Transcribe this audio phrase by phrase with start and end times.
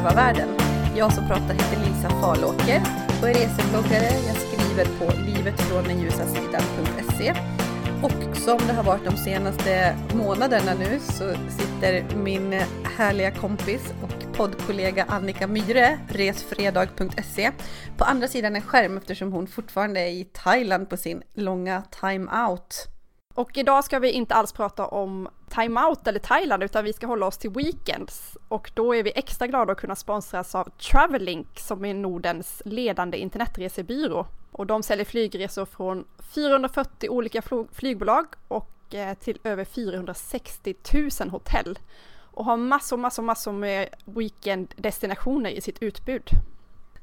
[0.00, 0.48] uppleva världen.
[0.96, 2.82] Jag som pratar heter Lisa Farlåker
[3.22, 4.10] och är resebloggare.
[4.26, 7.34] Jag skriver på livetfråndenljusasidan.se
[8.02, 12.52] och som det har varit de senaste månaderna nu så sitter min
[12.96, 17.50] härliga kompis och poddkollega Annika Myhre, resfredag.se,
[17.96, 22.88] på andra sidan en skärm eftersom hon fortfarande är i Thailand på sin långa time-out.
[23.40, 27.26] Och idag ska vi inte alls prata om time-out eller Thailand utan vi ska hålla
[27.26, 28.36] oss till weekends.
[28.48, 33.18] Och då är vi extra glada att kunna sponsras av Travellink som är Nordens ledande
[33.18, 34.26] internetresebyrå.
[34.52, 40.74] Och de säljer flygresor från 440 olika flygbolag och eh, till över 460
[41.20, 41.78] 000 hotell.
[42.20, 46.30] Och har massor, massor, massor med weekenddestinationer i sitt utbud.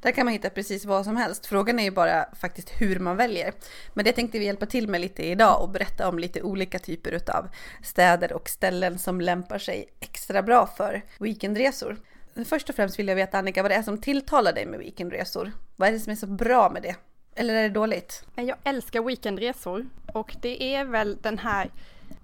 [0.02, 1.46] Där kan man hitta precis vad som helst.
[1.46, 3.54] Frågan är ju bara faktiskt hur man väljer.
[3.94, 7.22] Men det tänkte vi hjälpa till med lite idag och berätta om lite olika typer
[7.38, 7.50] av
[7.84, 11.98] städer och ställen som lämpar sig extra bra för weekendresor.
[12.46, 15.52] Först och främst vill jag veta Annika vad det är som tilltalar dig med weekendresor.
[15.76, 16.96] Vad är det som är så bra med det?
[17.36, 18.26] Eller är det dåligt?
[18.36, 21.72] Jag älskar weekendresor och det är väl den här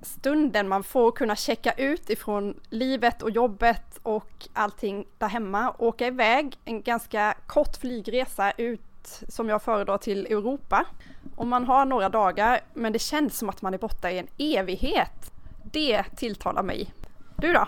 [0.03, 6.07] stunden man får kunna checka ut ifrån livet och jobbet och allting där hemma, åka
[6.07, 8.81] iväg en ganska kort flygresa ut
[9.27, 10.85] som jag föredrar till Europa.
[11.35, 14.27] Och man har några dagar men det känns som att man är borta i en
[14.37, 15.31] evighet.
[15.63, 16.93] Det tilltalar mig.
[17.37, 17.67] Du då?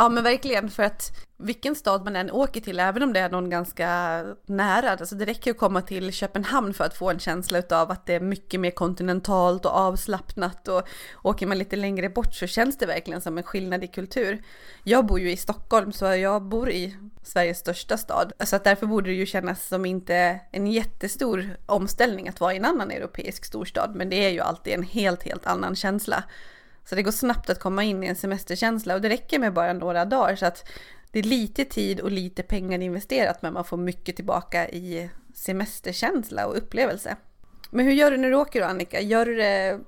[0.00, 3.30] Ja men verkligen för att vilken stad man än åker till, även om det är
[3.30, 7.62] någon ganska nära, alltså det räcker att komma till Köpenhamn för att få en känsla
[7.70, 10.88] av att det är mycket mer kontinentalt och avslappnat och
[11.22, 14.42] åker man lite längre bort så känns det verkligen som en skillnad i kultur.
[14.84, 18.86] Jag bor ju i Stockholm så jag bor i Sveriges största stad, så att därför
[18.86, 23.44] borde det ju kännas som inte en jättestor omställning att vara i en annan europeisk
[23.44, 26.24] storstad, men det är ju alltid en helt, helt annan känsla.
[26.88, 29.72] Så det går snabbt att komma in i en semesterkänsla och det räcker med bara
[29.72, 30.68] några dagar så att
[31.12, 36.46] det är lite tid och lite pengar investerat men man får mycket tillbaka i semesterkänsla
[36.46, 37.16] och upplevelse.
[37.70, 39.00] Men hur gör du när du åker då Annika?
[39.00, 39.80] Gör du det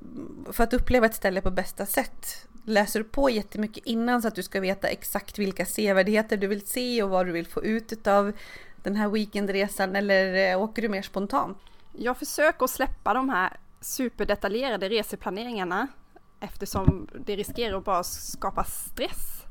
[0.52, 2.46] för att uppleva ett ställe på bästa sätt?
[2.64, 6.66] Läser du på jättemycket innan så att du ska veta exakt vilka sevärdheter du vill
[6.66, 8.32] se och vad du vill få ut av
[8.82, 11.58] den här weekendresan eller eh, åker du mer spontant?
[11.92, 15.88] Jag försöker att släppa de här superdetaljerade reseplaneringarna
[16.40, 19.42] eftersom det riskerar att bara skapa stress.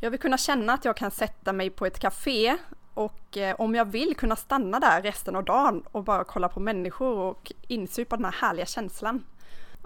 [0.00, 2.56] Jag vill kunna känna att jag kan sätta mig på ett café
[2.94, 6.60] och eh, om jag vill kunna stanna där resten av dagen och bara kolla på
[6.60, 9.24] människor och insupa den här härliga känslan.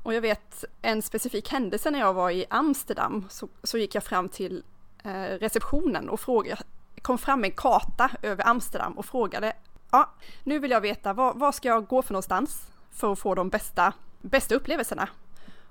[0.02, 4.04] Och jag vet en specifik händelse när jag var i Amsterdam så, så gick jag
[4.04, 4.62] fram till
[5.04, 6.62] eh, receptionen och frågade,
[7.02, 9.52] kom fram med en karta över Amsterdam och frågade
[9.90, 10.10] ja,
[10.44, 13.48] nu vill jag veta var, var ska jag gå för någonstans för att få de
[13.48, 15.08] bästa, bästa upplevelserna?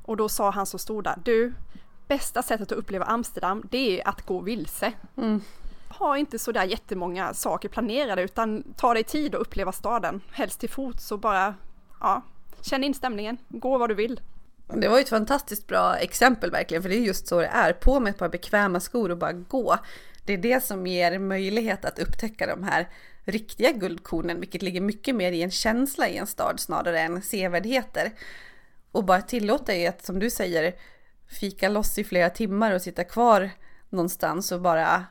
[0.05, 1.53] Och då sa han som stod där, du,
[2.07, 4.93] bästa sättet att uppleva Amsterdam, det är att gå vilse.
[5.17, 5.41] Mm.
[5.89, 10.69] Ha inte sådär jättemånga saker planerade utan ta dig tid att uppleva staden, helst till
[10.69, 11.55] fots och bara,
[11.99, 12.21] ja,
[12.61, 14.21] känn in stämningen, gå vad du vill.
[14.67, 17.73] Det var ju ett fantastiskt bra exempel verkligen, för det är just så det är.
[17.73, 19.77] På med ett par bekväma skor och bara gå.
[20.25, 22.89] Det är det som ger möjlighet att upptäcka de här
[23.25, 28.11] riktiga guldkornen, vilket ligger mycket mer i en känsla i en stad snarare än sevärdheter
[28.95, 30.75] och bara tillåta er att, som du säger,
[31.39, 33.49] fika loss i flera timmar och sitta kvar
[33.89, 35.05] någonstans och bara,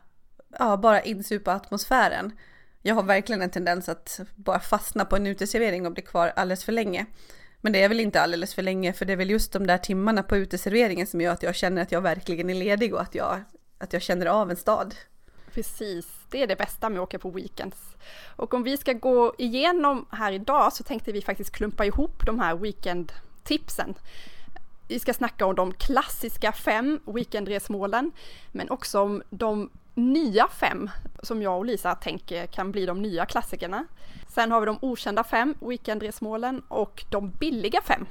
[0.59, 2.33] ja, bara insupa atmosfären.
[2.83, 6.65] Jag har verkligen en tendens att bara fastna på en uteservering och bli kvar alldeles
[6.65, 7.06] för länge.
[7.61, 9.78] Men det är väl inte alldeles för länge, för det är väl just de där
[9.78, 13.15] timmarna på uteserveringen som gör att jag känner att jag verkligen är ledig och att
[13.15, 13.44] jag,
[13.78, 14.94] att jag känner av en stad.
[15.53, 17.97] Precis, det är det bästa med att åka på weekends.
[18.37, 22.41] Och om vi ska gå igenom här idag så tänkte vi faktiskt klumpa ihop de
[22.41, 23.12] här weekend
[23.44, 23.94] tipsen.
[24.88, 28.12] Vi ska snacka om de klassiska fem weekendresmålen,
[28.53, 30.91] men också om de nya fem
[31.22, 33.87] som jag och Lisa tänker kan bli de nya klassikerna.
[34.28, 38.06] Sen har vi de okända fem weekendresmålen och de billiga fem.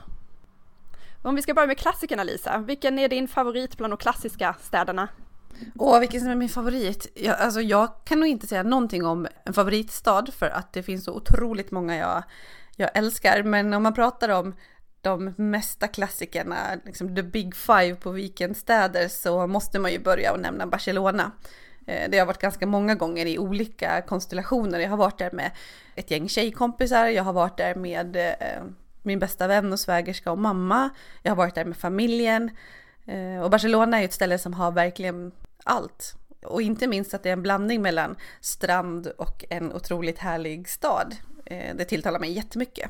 [1.21, 5.07] Om vi ska börja med klassikerna Lisa, vilken är din favorit bland de klassiska städerna?
[5.75, 7.07] Åh, vilken som är min favorit?
[7.15, 11.03] Jag, alltså, jag kan nog inte säga någonting om en favoritstad för att det finns
[11.03, 12.23] så otroligt många jag,
[12.75, 13.43] jag älskar.
[13.43, 14.55] Men om man pratar om
[15.03, 20.39] de mesta klassikerna, liksom the big five på weekendstäder, så måste man ju börja och
[20.39, 21.31] nämna Barcelona.
[21.87, 24.79] Eh, det har varit ganska många gånger i olika konstellationer.
[24.79, 25.51] Jag har varit där med
[25.95, 28.63] ett gäng tjejkompisar, jag har varit där med eh,
[29.01, 30.89] min bästa vän och svägerska och mamma.
[31.21, 32.49] Jag har varit där med familjen.
[33.05, 35.31] Eh, och Barcelona är ett ställe som har verkligen
[35.63, 36.15] allt.
[36.45, 41.15] Och inte minst att det är en blandning mellan strand och en otroligt härlig stad.
[41.75, 42.89] Det tilltalar mig jättemycket.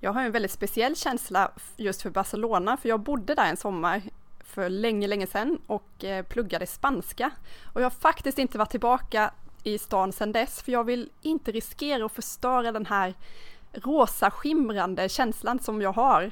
[0.00, 4.02] Jag har en väldigt speciell känsla just för Barcelona, för jag bodde där en sommar
[4.44, 7.30] för länge, länge sedan och eh, pluggade spanska.
[7.72, 9.30] Och jag har faktiskt inte varit tillbaka
[9.62, 13.14] i stan sedan dess, för jag vill inte riskera att förstöra den här
[13.72, 16.30] rosa skimrande känslan som jag har.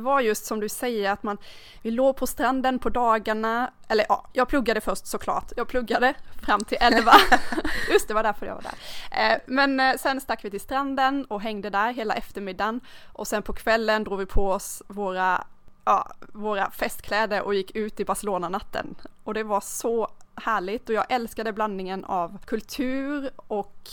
[0.00, 1.38] Var just som du säger att man,
[1.82, 6.60] vi låg på stranden på dagarna, eller ja, jag pluggade först såklart, jag pluggade fram
[6.60, 7.12] till 11.
[7.92, 8.74] just det var därför jag var där.
[9.10, 12.80] Eh, men eh, sen stack vi till stranden och hängde där hela eftermiddagen
[13.12, 15.44] och sen på kvällen drog vi på oss våra
[15.86, 18.94] ja, våra festkläder och gick ut i Barcelona-natten.
[19.24, 23.88] Och det var så härligt och jag älskade blandningen av kultur och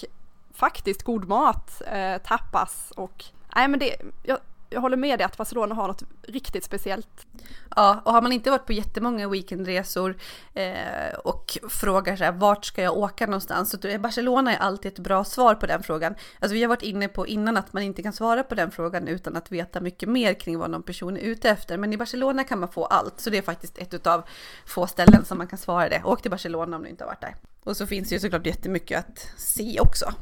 [0.54, 4.38] faktiskt god mat, eh, tapas och nej men det, jag,
[4.74, 7.28] jag håller med dig att Barcelona har något riktigt speciellt.
[7.76, 10.18] Ja, och har man inte varit på jättemånga weekendresor
[10.54, 13.70] eh, och frågar så här, vart ska jag åka någonstans?
[13.70, 16.16] Så är eh, Barcelona är alltid ett bra svar på den frågan.
[16.40, 19.08] Alltså vi har varit inne på innan att man inte kan svara på den frågan
[19.08, 21.78] utan att veta mycket mer kring vad någon person är ute efter.
[21.78, 24.24] Men i Barcelona kan man få allt, så det är faktiskt ett av
[24.66, 26.02] få ställen som man kan svara det.
[26.04, 27.36] Åk till Barcelona om du inte har varit där.
[27.64, 30.14] Och så finns det ju såklart jättemycket att se också.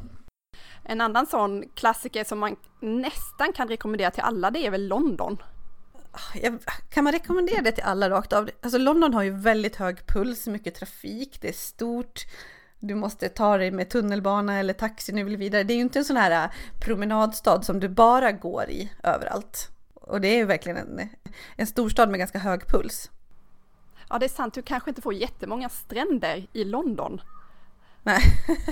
[0.91, 5.37] En annan sån klassiker som man nästan kan rekommendera till alla det är väl London.
[6.89, 8.49] Kan man rekommendera det till alla rakt av?
[8.61, 12.25] Alltså London har ju väldigt hög puls, mycket trafik, det är stort.
[12.79, 15.63] Du måste ta dig med tunnelbana eller taxi nu vill vidare.
[15.63, 16.51] Det är ju inte en sån här äh,
[16.81, 19.69] promenadstad som du bara går i överallt.
[19.93, 21.09] Och det är ju verkligen en,
[21.55, 23.11] en storstad med ganska hög puls.
[24.09, 24.53] Ja, det är sant.
[24.53, 27.21] Du kanske inte får jättemånga stränder i London.
[28.03, 28.21] Nej.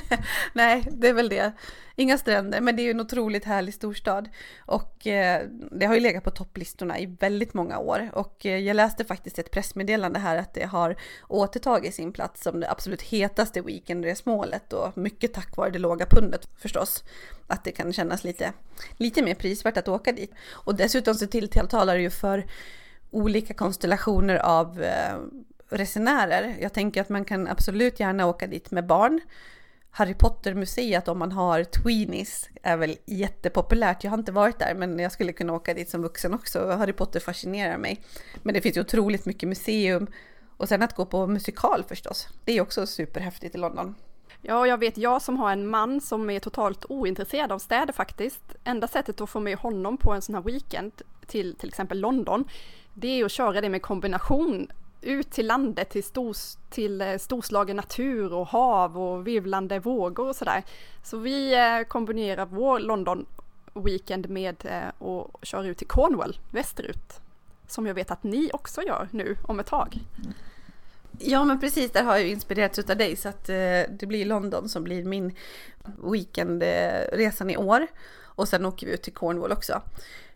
[0.53, 1.51] Nej, det är väl det.
[1.95, 4.29] Inga stränder, men det är ju en otroligt härlig storstad.
[4.65, 5.41] Och eh,
[5.71, 8.09] det har ju legat på topplistorna i väldigt många år.
[8.13, 10.95] Och eh, jag läste faktiskt ett pressmeddelande här att det har
[11.27, 14.73] återtagit sin plats som det absolut hetaste weekendresmålet.
[14.73, 17.03] Och mycket tack vare det låga pundet förstås.
[17.47, 18.53] Att det kan kännas lite,
[18.97, 20.31] lite mer prisvärt att åka dit.
[20.49, 22.45] Och dessutom så tilltalar det ju för
[23.11, 25.17] olika konstellationer av eh,
[25.69, 26.55] resenärer.
[26.61, 29.21] Jag tänker att man kan absolut gärna åka dit med barn.
[29.91, 34.03] Harry Potter-museet om man har tweenies är väl jättepopulärt.
[34.03, 36.67] Jag har inte varit där men jag skulle kunna åka dit som vuxen också.
[36.71, 38.01] Harry Potter fascinerar mig.
[38.43, 40.07] Men det finns ju otroligt mycket museum.
[40.57, 42.27] Och sen att gå på musikal förstås.
[42.45, 43.95] Det är också superhäftigt i London.
[44.41, 48.55] Ja, jag vet jag som har en man som är totalt ointresserad av städer faktiskt.
[48.63, 50.91] Enda sättet att få med honom på en sån här weekend
[51.27, 52.45] till till exempel London,
[52.93, 54.67] det är att köra det med kombination
[55.01, 60.35] ut till landet, till, stors, till eh, storslagen natur och hav och virvlande vågor och
[60.35, 60.63] sådär.
[61.03, 63.25] Så vi eh, kombinerar vår London
[63.73, 67.21] Weekend med eh, att köra ut till Cornwall västerut.
[67.67, 69.99] Som jag vet att ni också gör nu om ett tag.
[71.19, 74.69] Ja men precis, där har jag ju inspirerats av dig så att det blir London
[74.69, 75.35] som blir min
[76.03, 77.87] weekendresan i år.
[78.39, 79.81] Och sen åker vi ut till Cornwall också.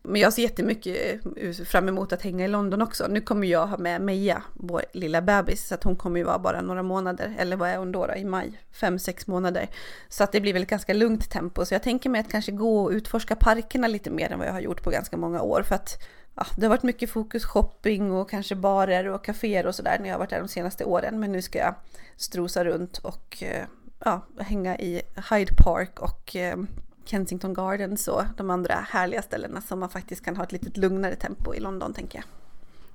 [0.01, 3.07] Men jag ser jättemycket eh, fram emot att hänga i London också.
[3.07, 6.39] Nu kommer jag ha med Meja, vår lilla bebis, så att hon kommer ju vara
[6.39, 8.61] bara några månader, eller vad är hon då, då i maj?
[8.71, 9.69] Fem, sex månader.
[10.09, 11.65] Så att det blir väl ett ganska lugnt tempo.
[11.65, 14.53] Så jag tänker mig att kanske gå och utforska parkerna lite mer än vad jag
[14.53, 15.63] har gjort på ganska många år.
[15.63, 16.03] För att
[16.35, 20.07] ja, det har varit mycket fokus shopping och kanske barer och kaféer och sådär när
[20.07, 21.19] jag har varit där de senaste åren.
[21.19, 21.75] Men nu ska jag
[22.15, 23.65] strosa runt och eh,
[23.99, 26.57] ja, hänga i Hyde Park och eh,
[27.05, 31.16] Kensington Gardens och de andra härliga ställena som man faktiskt kan ha ett lite lugnare
[31.16, 32.25] tempo i London tänker jag.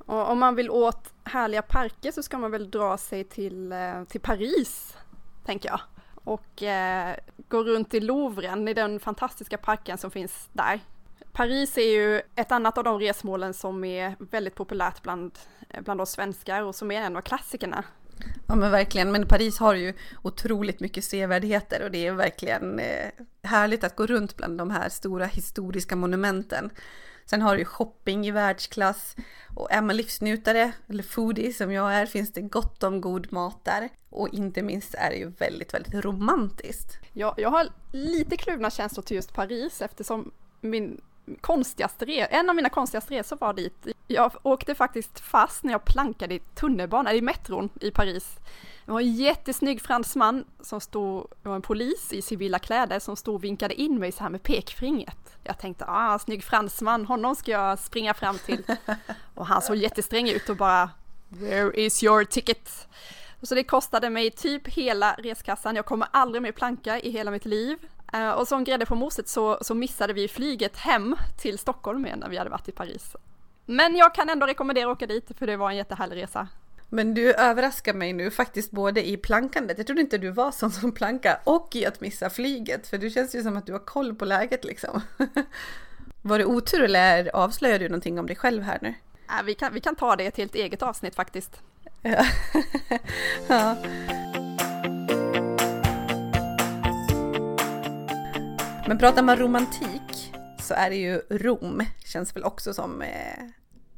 [0.09, 4.05] Och om man vill åt härliga parker så ska man väl dra sig till, eh,
[4.05, 4.97] till Paris,
[5.45, 5.81] tänker jag.
[6.25, 7.17] Och eh,
[7.49, 10.81] gå runt i Louvren, i den fantastiska parken som finns där.
[11.33, 16.01] Paris är ju ett annat av de resmålen som är väldigt populärt bland, eh, bland
[16.01, 17.85] oss svenskar och som är en av klassikerna.
[18.47, 23.11] Ja men verkligen, men Paris har ju otroligt mycket sevärdheter och det är verkligen eh,
[23.43, 26.71] härligt att gå runt bland de här stora historiska monumenten.
[27.31, 29.17] Sen har du ju shopping i världsklass
[29.57, 33.65] och är man livsnjutare eller foodie som jag är finns det gott om god mat
[33.65, 33.89] där.
[34.11, 36.99] Och inte minst är det ju väldigt, väldigt romantiskt.
[37.13, 41.01] Ja, jag har lite kluvna känslor till just Paris eftersom min
[41.41, 43.87] konstigaste resa, en av mina konstigaste resor var dit.
[44.07, 48.37] Jag åkte faktiskt fast när jag plankade i tunnelbanan, i metron i Paris.
[48.85, 53.17] Det var en jättesnygg fransman som stod, det var en polis i civila kläder som
[53.17, 55.37] stod och vinkade in mig så här med pekfingret.
[55.45, 58.63] Jag tänkte, ah, snygg fransman, honom ska jag springa fram till.
[59.35, 60.91] Och han såg jättesträng ut och bara,
[61.29, 62.89] where is your ticket?
[63.43, 67.45] Så det kostade mig typ hela reskassan, jag kommer aldrig mer planka i hela mitt
[67.45, 67.79] liv.
[68.17, 72.19] Uh, och som grädde på moset så, så missade vi flyget hem till Stockholm igen
[72.19, 73.17] när vi hade varit i Paris.
[73.67, 76.49] Men jag kan ändå rekommendera att åka dit för det var en jättehärlig resa.
[76.89, 80.71] Men du överraskar mig nu faktiskt både i plankandet, jag trodde inte du var sån
[80.71, 83.85] som planka, och i att missa flyget, för det känns ju som att du har
[83.85, 85.01] koll på läget liksom.
[86.23, 88.95] Var det otur eller avslöjar du någonting om dig själv här nu?
[89.27, 91.63] Ja, vi, kan, vi kan ta det till ett eget avsnitt faktiskt.
[93.49, 93.77] ja.
[98.89, 103.45] Men pratar man romantik så är det ju Rom, känns väl också som eh,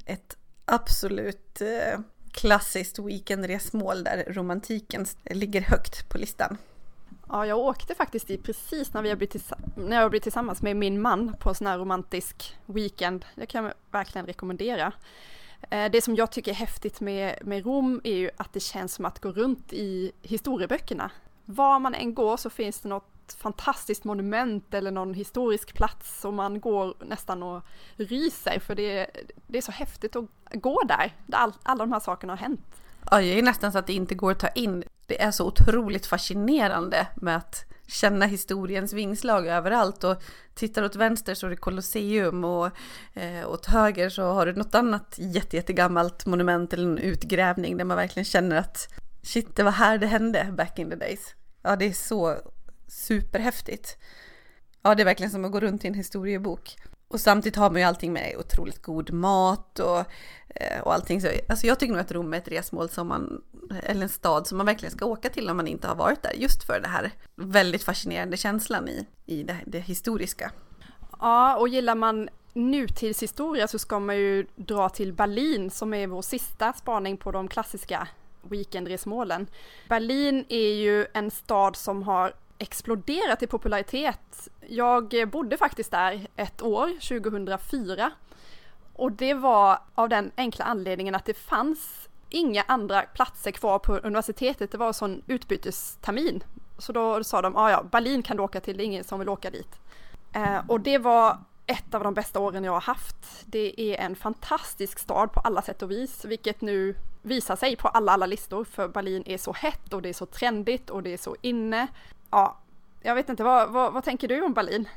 [0.05, 2.01] ett absolut eh,
[2.33, 6.57] klassiskt weekendresmål där romantiken ligger högt på listan.
[7.29, 10.77] Ja, jag åkte faktiskt dit precis när, vi har blivit när jag blivit tillsammans med
[10.77, 13.25] min man på en sån här romantisk weekend.
[13.35, 14.93] Det kan jag verkligen rekommendera.
[15.71, 18.95] Eh, det som jag tycker är häftigt med, med Rom är ju att det känns
[18.95, 21.11] som att gå runt i historieböckerna.
[21.45, 26.35] Var man än går så finns det något fantastiskt monument eller någon historisk plats och
[26.35, 27.63] man går nästan och
[27.97, 29.07] ryser för det,
[29.47, 32.61] det är så häftigt att gå där, där all, alla de här sakerna har hänt.
[33.11, 34.85] Ja, det är nästan så att det inte går att ta in.
[35.07, 40.23] Det är så otroligt fascinerande med att känna historiens vingslag överallt och
[40.55, 42.67] tittar åt vänster så är det Colosseum och
[43.15, 47.85] eh, åt höger så har du något annat jätte, jättegammalt monument eller en utgrävning där
[47.85, 48.89] man verkligen känner att
[49.23, 51.35] shit, det var här det hände back in the days.
[51.63, 52.37] Ja, det är så
[52.91, 53.99] superhäftigt.
[54.83, 56.77] Ja, det är verkligen som att gå runt i en historiebok.
[57.09, 59.99] Och samtidigt har man ju allting med otroligt god mat och,
[60.55, 61.21] eh, och allting.
[61.21, 63.43] Så, alltså jag tycker nog att Rom är ett resmål som man,
[63.83, 66.33] eller en stad som man verkligen ska åka till om man inte har varit där.
[66.33, 70.53] Just för det här väldigt fascinerande känslan i, i det, det historiska.
[71.21, 76.23] Ja, och gillar man nutidshistoria så ska man ju dra till Berlin som är vår
[76.23, 78.09] sista spaning på de klassiska
[78.43, 79.47] weekendresmålen.
[79.89, 84.49] Berlin är ju en stad som har exploderat i popularitet.
[84.69, 88.11] Jag bodde faktiskt där ett år, 2004.
[88.93, 93.97] Och det var av den enkla anledningen att det fanns inga andra platser kvar på
[93.97, 94.73] universitetet.
[94.73, 96.45] Det var en sån utbytestermin.
[96.79, 99.19] Så då sa de, ja, ja, Berlin kan du åka till, det är ingen som
[99.19, 99.81] vill åka dit.
[100.33, 103.45] Eh, och det var ett av de bästa åren jag har haft.
[103.47, 107.89] Det är en fantastisk stad på alla sätt och vis, vilket nu visar sig på
[107.89, 111.13] alla, alla listor, för Berlin är så hett och det är så trendigt och det
[111.13, 111.89] är så inne
[112.31, 112.59] ja,
[113.03, 114.89] jag vet inte, vad, vad, vad tänker du om Berlin?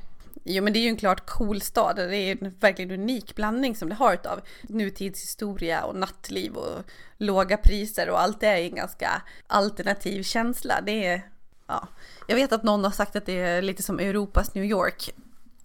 [0.43, 1.95] Jo men det är ju en klart cool stad.
[1.95, 6.83] Det är en verkligen unik blandning som det har av nutidshistoria och nattliv och
[7.17, 10.81] låga priser och allt det är en ganska alternativ känsla.
[10.81, 11.21] Det är,
[11.67, 11.87] ja.
[12.27, 15.13] Jag vet att någon har sagt att det är lite som Europas New York.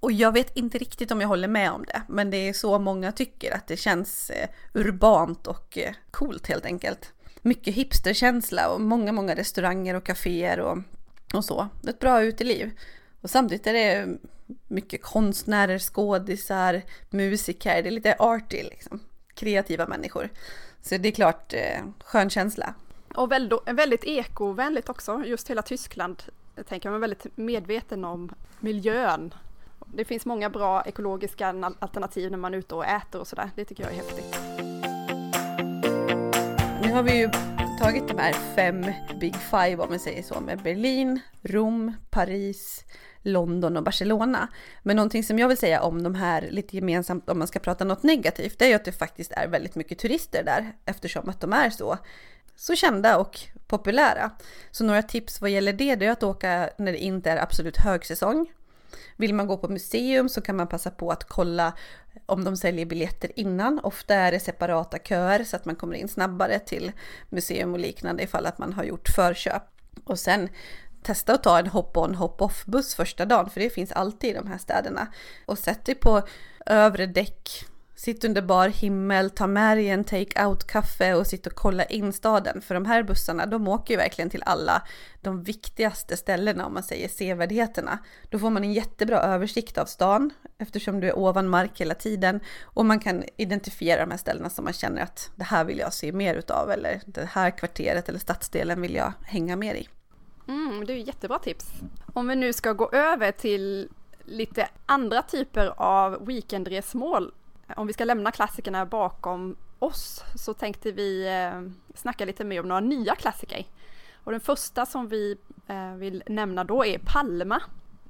[0.01, 2.79] Och jag vet inte riktigt om jag håller med om det, men det är så
[2.79, 7.13] många tycker att det känns eh, urbant och eh, coolt helt enkelt.
[7.43, 10.79] Mycket hipsterkänsla och många, många restauranger och kaféer och
[11.35, 11.69] och så.
[11.89, 12.71] Ett bra uteliv.
[13.21, 14.19] Och samtidigt är det
[14.69, 19.01] mycket konstnärer, skådisar, musiker, det är lite arty liksom.
[19.35, 20.29] Kreativa människor.
[20.83, 22.75] Så det är klart eh, skön känsla.
[23.15, 26.23] Och väldigt, väldigt ekovänligt också, just hela Tyskland.
[26.55, 29.35] Jag tänker man är väldigt medveten om miljön.
[29.95, 33.51] Det finns många bra ekologiska alternativ när man är ute och äter och sådär.
[33.55, 34.39] Det tycker jag är häftigt.
[36.83, 37.31] Nu har vi ju
[37.79, 42.85] tagit de här fem Big Five om man säger så med Berlin, Rom, Paris,
[43.23, 44.49] London och Barcelona.
[44.83, 47.85] Men någonting som jag vill säga om de här lite gemensamt om man ska prata
[47.85, 51.41] något negativt, det är ju att det faktiskt är väldigt mycket turister där eftersom att
[51.41, 51.99] de är så,
[52.57, 54.31] så kända och populära.
[54.71, 57.77] Så några tips vad gäller det, det är att åka när det inte är absolut
[57.77, 58.47] högsäsong.
[59.17, 61.73] Vill man gå på museum så kan man passa på att kolla
[62.27, 63.81] om de säljer biljetter innan.
[63.81, 66.93] Ofta är det separata köer så att man kommer in snabbare till
[67.29, 69.63] museum och liknande ifall att man har gjort förköp.
[70.05, 70.49] Och sen
[71.03, 74.47] testa att ta en hop-on hop-off buss första dagen för det finns alltid i de
[74.47, 75.07] här städerna.
[75.47, 76.23] Och sätt dig på
[76.67, 77.65] övre däck
[77.99, 82.61] Sitt under bar himmel, ta med dig en take-out-kaffe och sitt och kolla in staden.
[82.61, 84.83] För de här bussarna, de åker ju verkligen till alla
[85.21, 87.99] de viktigaste ställena om man säger sevärdheterna.
[88.31, 92.41] Då får man en jättebra översikt av stan eftersom du är ovan mark hela tiden.
[92.63, 95.93] Och man kan identifiera de här ställena som man känner att det här vill jag
[95.93, 99.89] se mer utav eller det här kvarteret eller stadsdelen vill jag hänga mer i.
[100.49, 101.67] Mm, det är jättebra tips.
[102.15, 103.89] Om vi nu ska gå över till
[104.25, 107.33] lite andra typer av weekendresmål
[107.77, 112.69] om vi ska lämna klassikerna bakom oss så tänkte vi eh, snacka lite mer om
[112.69, 113.67] några nya klassiker.
[114.15, 117.63] Och den första som vi eh, vill nämna då är Palma.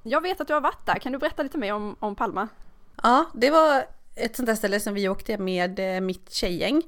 [0.03, 2.49] Jag vet att du har varit där, kan du berätta lite mer om, om Palma?
[3.03, 3.85] Ja, det var
[4.15, 6.83] ett sånt där ställe som vi åkte med eh, mitt tjejgäng.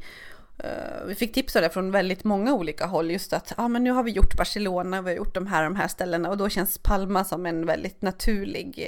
[1.07, 3.91] Vi fick tips av det från väldigt många olika håll just att ah, men nu
[3.91, 6.79] har vi gjort Barcelona, vi har gjort de här de här ställena och då känns
[6.79, 8.85] Palma som en väldigt naturlig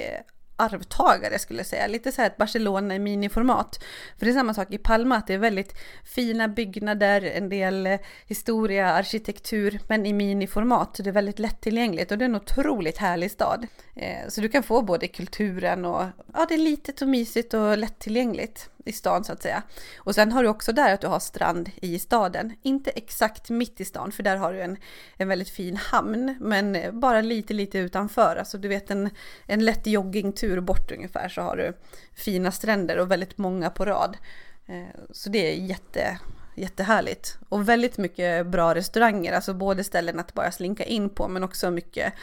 [0.55, 1.87] arvtagare skulle jag säga.
[1.87, 3.83] Lite så här ett Barcelona i miniformat.
[4.17, 7.87] För det är samma sak i Palma, att det är väldigt fina byggnader, en del
[7.87, 10.97] eh, historia, arkitektur, men i miniformat.
[10.97, 13.67] Så det är väldigt lättillgängligt och det är en otroligt härlig stad.
[13.95, 17.77] Eh, så du kan få både kulturen och, ja det är litet och mysigt och
[17.77, 19.63] lättillgängligt i stan så att säga.
[19.97, 22.53] Och sen har du också där att du har strand i staden.
[22.61, 24.77] Inte exakt mitt i stan för där har du en,
[25.17, 26.35] en väldigt fin hamn.
[26.39, 28.35] Men bara lite lite utanför.
[28.35, 29.09] Alltså du vet en,
[29.45, 31.77] en lätt joggingtur bort ungefär så har du
[32.13, 34.17] fina stränder och väldigt många på rad.
[34.65, 36.19] Eh, så det är jätte,
[36.55, 37.37] jättehärligt.
[37.49, 41.71] Och väldigt mycket bra restauranger, alltså både ställen att bara slinka in på men också
[41.71, 42.13] mycket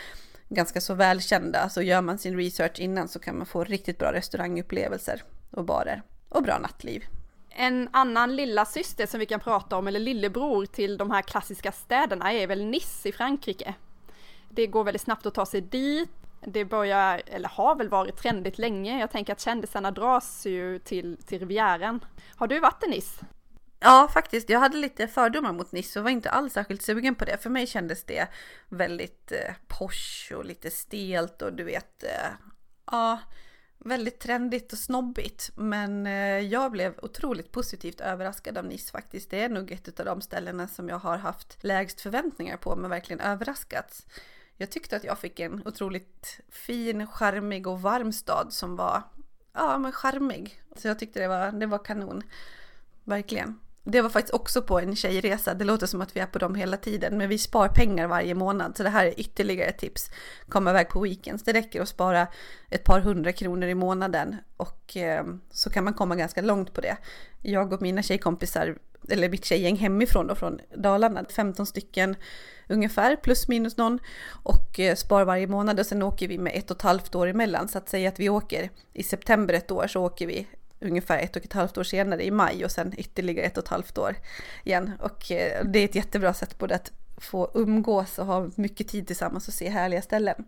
[0.49, 1.69] ganska så välkända.
[1.69, 6.03] Så gör man sin research innan så kan man få riktigt bra restaurangupplevelser och barer
[6.31, 7.05] och bra nattliv.
[7.51, 11.73] En annan lilla syster som vi kan prata om, eller lillebror till de här klassiska
[11.73, 13.75] städerna, är väl Nice i Frankrike.
[14.49, 16.11] Det går väldigt snabbt att ta sig dit.
[16.41, 19.01] Det börjar, eller har väl varit trendigt länge.
[19.01, 22.05] Jag tänker att kändisarna dras ju till, till Rivieran.
[22.37, 23.27] Har du varit i Nice?
[23.81, 24.51] Ja, faktiskt.
[24.51, 27.43] Jag hade lite fördomar mot Nice och var inte alls särskilt sugen på det.
[27.43, 28.29] För mig kändes det
[28.69, 32.31] väldigt eh, posh och lite stelt och du vet, eh,
[32.91, 33.19] ja,
[33.85, 35.51] väldigt trendigt och snobbigt.
[35.55, 39.31] Men eh, jag blev otroligt positivt överraskad av Nice faktiskt.
[39.31, 42.91] Det är nog ett av de ställena som jag har haft lägst förväntningar på, men
[42.91, 44.07] verkligen överraskats.
[44.57, 49.03] Jag tyckte att jag fick en otroligt fin, charmig och varm stad som var,
[49.53, 50.63] ja men charmig.
[50.77, 52.23] Så jag tyckte det var, det var kanon.
[53.05, 53.59] Verkligen.
[53.85, 55.55] Det var faktiskt också på en tjejresa.
[55.55, 58.35] Det låter som att vi är på dem hela tiden, men vi spar pengar varje
[58.35, 58.77] månad.
[58.77, 60.11] Så det här är ytterligare ett tips.
[60.49, 61.45] Komma iväg på weekends.
[61.45, 62.27] Det räcker att spara
[62.71, 66.81] ett par hundra kronor i månaden och eh, så kan man komma ganska långt på
[66.81, 66.97] det.
[67.43, 72.17] Jag och mina tjejkompisar, eller mitt tjejgäng hemifrån då från Dalarna, 15 stycken
[72.69, 73.99] ungefär, plus minus någon,
[74.43, 77.27] och eh, spar varje månad och sen åker vi med ett och ett halvt år
[77.27, 77.69] emellan.
[77.69, 80.47] Så att säga att vi åker i september ett år så åker vi
[80.81, 83.71] ungefär ett och ett halvt år senare i maj och sen ytterligare ett och ett
[83.71, 84.17] halvt år
[84.65, 84.93] igen.
[85.01, 89.07] Och eh, det är ett jättebra sätt både att få umgås och ha mycket tid
[89.07, 90.45] tillsammans och se härliga ställen.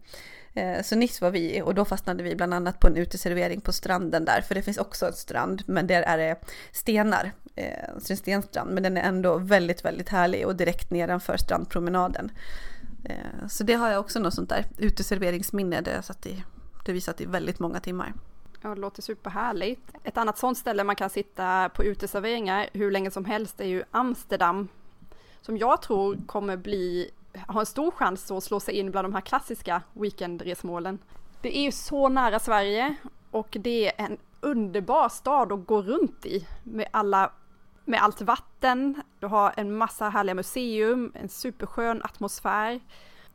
[0.54, 3.72] Eh, så nyss var vi och då fastnade vi bland annat på en uteservering på
[3.72, 6.36] stranden där, för det finns också en strand, men där är det
[6.72, 7.32] stenar.
[7.56, 10.90] Eh, så det är en stenstrand, men den är ändå väldigt, väldigt härlig och direkt
[10.90, 12.32] nedanför strandpromenaden.
[13.48, 16.44] Så det har jag också något sånt där uteserveringsminne där jag satt i,
[16.84, 18.12] det vi satt i väldigt många timmar.
[18.62, 19.92] Ja, det låter superhärligt.
[20.04, 23.84] Ett annat sånt ställe man kan sitta på uteserveringar hur länge som helst är ju
[23.90, 24.68] Amsterdam.
[25.40, 27.10] Som jag tror kommer bli,
[27.48, 30.98] ha en stor chans att slå sig in bland de här klassiska weekendresmålen.
[31.40, 32.94] Det är ju så nära Sverige
[33.30, 37.32] och det är en underbar stad att gå runt i med alla
[37.84, 42.80] med allt vatten, du har en massa härliga museum, en superskön atmosfär.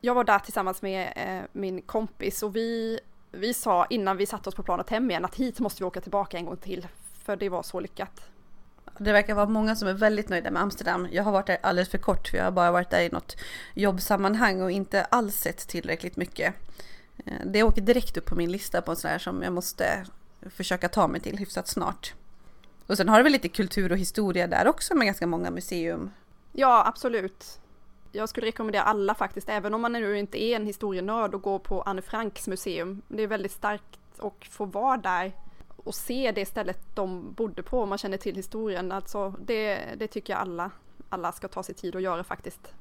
[0.01, 2.99] Jag var där tillsammans med eh, min kompis och vi
[3.31, 6.01] vi sa innan vi satte oss på planet hem igen att hit måste vi åka
[6.01, 6.87] tillbaka en gång till.
[7.23, 8.21] För det var så lyckat.
[8.97, 11.07] Det verkar vara många som är väldigt nöjda med Amsterdam.
[11.11, 13.35] Jag har varit där alldeles för kort för jag har bara varit där i något
[13.73, 16.53] jobbsammanhang och inte alls sett tillräckligt mycket.
[17.25, 20.05] Eh, det åker direkt upp på min lista på en sån här som jag måste
[20.49, 22.13] försöka ta mig till hyfsat snart.
[22.87, 26.11] Och sen har det väl lite kultur och historia där också med ganska många museum.
[26.51, 27.59] Ja, absolut
[28.11, 31.59] jag skulle rekommendera alla faktiskt, även om man nu inte är en historienörd och går
[31.59, 33.01] på Anne Franks museum.
[33.07, 35.31] Det är väldigt starkt att få vara där
[35.87, 38.91] och se det stället de bodde på om man känner till historien.
[38.91, 40.71] Alltså det, det tycker jag alla,
[41.09, 42.73] alla ska ta sig tid att göra faktiskt.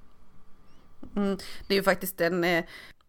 [1.17, 2.65] Mm, det är ju faktiskt en, eh,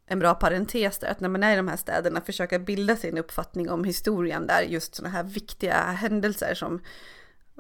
[0.06, 3.18] en bra parentes där, att när man är i de här städerna försöka bilda sin
[3.18, 6.82] uppfattning om historien där, just sådana här viktiga händelser som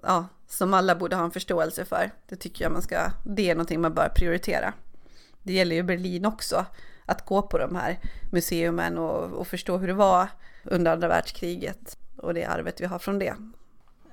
[0.03, 2.11] ja, som alla borde ha en förståelse för.
[2.27, 4.73] Det tycker jag man ska, det är någonting man bör prioritera.
[5.43, 6.65] Det gäller ju Berlin också,
[7.05, 7.99] att gå på de här
[8.31, 10.27] museumen och, och förstå hur det var
[10.63, 13.35] under andra världskriget och det arvet vi har från det.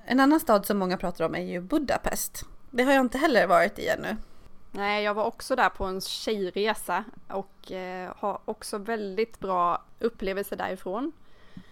[0.06, 2.44] En annan stad som många pratar om är ju Budapest.
[2.70, 4.16] Det har jag inte heller varit i ännu.
[4.70, 10.56] Nej, jag var också där på en tjejresa och eh, har också väldigt bra upplevelser
[10.56, 11.12] därifrån.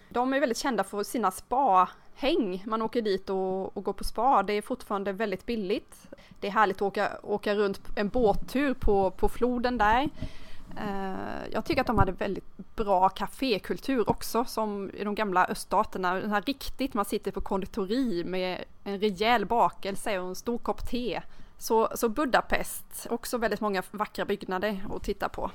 [0.09, 4.03] De är väldigt kända för sina spa häng, Man åker dit och, och, går på
[4.03, 4.43] spa.
[4.43, 6.07] Det är fortfarande väldigt billigt.
[6.39, 10.09] Det är härligt att åka, åka runt en båttur på, på floden där.
[10.81, 16.13] Uh, jag tycker att de hade väldigt bra kafékultur också som i de gamla öststaterna.
[16.13, 20.89] Den här riktigt, man sitter på konditori med en rejäl bakelse och en stor kopp
[20.89, 21.21] te.
[21.57, 25.51] Så, så Budapest, också väldigt många vackra byggnader att titta på.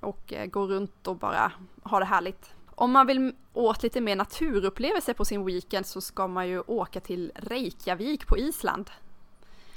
[0.00, 2.53] Och uh, gå runt och bara ha det härligt.
[2.74, 7.00] Om man vill åt lite mer naturupplevelser på sin weekend så ska man ju åka
[7.00, 8.90] till Reykjavik på Island.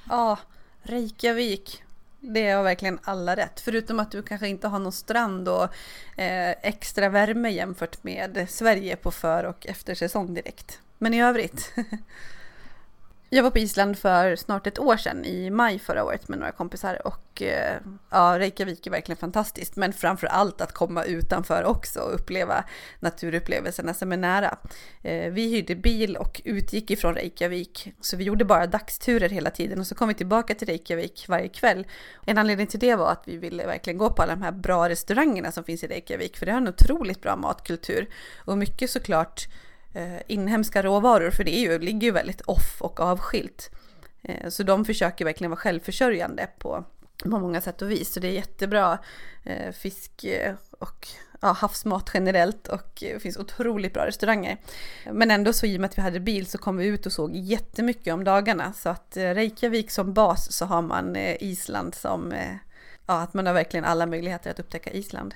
[0.09, 0.39] Ja,
[0.81, 1.83] Reykjavik.
[2.19, 3.59] Det har verkligen alla rätt.
[3.59, 5.63] Förutom att du kanske inte har någon strand och
[6.19, 10.79] eh, extra värme jämfört med Sverige på för och eftersäsong direkt.
[10.97, 11.73] Men i övrigt.
[13.29, 16.51] Jag var på Island för snart ett år sedan, i maj förra året med några
[16.51, 17.77] kompisar och eh,
[18.09, 19.75] ja, Reykjavik är verkligen fantastiskt.
[19.75, 22.63] Men framför allt att komma utanför också och uppleva
[22.99, 24.57] naturupplevelserna som är nära.
[25.01, 29.79] Eh, vi hyrde bil och utgick ifrån Reykjavik, så vi gjorde bara dagsturer hela tiden
[29.79, 31.87] och så kom vi tillbaka till Reykjavik varje kväll.
[32.25, 34.89] En anledning till det var att vi ville verkligen gå på alla de här bra
[34.89, 39.47] restaurangerna som finns i Reykjavik, för det har en otroligt bra matkultur och mycket såklart
[39.97, 43.69] Eh, inhemska råvaror, för det är ju, ligger ju väldigt off och avskilt.
[44.23, 46.85] Eh, så de försöker verkligen vara självförsörjande på,
[47.23, 48.13] på många sätt och vis.
[48.13, 48.99] Så det är jättebra
[49.43, 50.25] eh, fisk
[50.71, 51.07] och
[51.41, 54.57] ja, havsmat generellt och det finns otroligt bra restauranger.
[55.11, 57.11] Men ändå så i och med att vi hade bil så kom vi ut och
[57.11, 58.73] såg jättemycket om dagarna.
[58.73, 62.33] Så att Reykjavik som bas så har man Island som,
[63.05, 65.35] ja att man har verkligen alla möjligheter att upptäcka Island.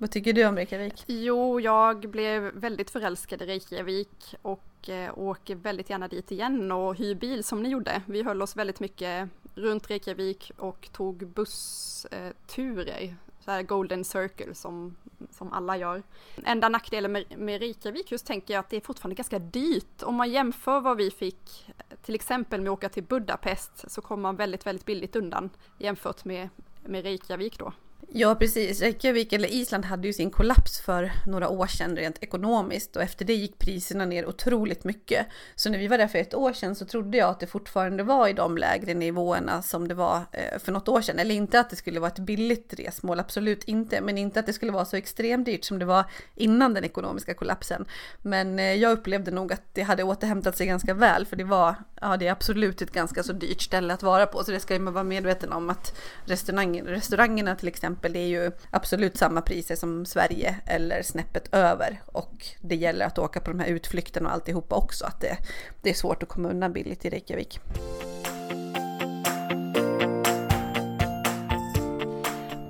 [0.00, 1.04] Vad tycker du om Reykjavik?
[1.06, 6.96] Jo, jag blev väldigt förälskad i Reykjavik och eh, åker väldigt gärna dit igen och
[6.96, 8.02] hyr bil som ni gjorde.
[8.06, 14.54] Vi höll oss väldigt mycket runt Reykjavik och tog bussturer, eh, så här Golden Circle
[14.54, 14.96] som,
[15.30, 16.02] som alla gör.
[16.44, 20.02] Enda nackdelen med, med Reykjavik just tänker jag att det är fortfarande ganska dyrt.
[20.02, 24.00] Om man jämför vad vi fick eh, till exempel med att åka till Budapest så
[24.00, 26.48] kommer man väldigt, väldigt billigt undan jämfört med,
[26.84, 27.72] med Reykjavik då.
[28.12, 28.80] Ja, precis.
[28.80, 33.24] Reykjavik eller Island hade ju sin kollaps för några år sedan rent ekonomiskt och efter
[33.24, 35.26] det gick priserna ner otroligt mycket.
[35.54, 38.02] Så när vi var där för ett år sedan så trodde jag att det fortfarande
[38.02, 41.18] var i de lägre nivåerna som det var eh, för något år sedan.
[41.18, 44.00] Eller inte att det skulle vara ett billigt resmål, absolut inte.
[44.00, 47.34] Men inte att det skulle vara så extremt dyrt som det var innan den ekonomiska
[47.34, 47.84] kollapsen.
[48.22, 51.74] Men eh, jag upplevde nog att det hade återhämtat sig ganska väl för det var,
[52.00, 54.44] ja det är absolut ett ganska så dyrt ställe att vara på.
[54.44, 58.52] Så det ska man vara medveten om att restaurangerna till exempel exempel, det är ju
[58.70, 62.02] absolut samma priser som Sverige eller snäppet över.
[62.06, 65.38] Och det gäller att åka på de här utflykterna och alltihopa också, att det,
[65.82, 67.60] det är svårt att komma undan billigt i Reykjavik.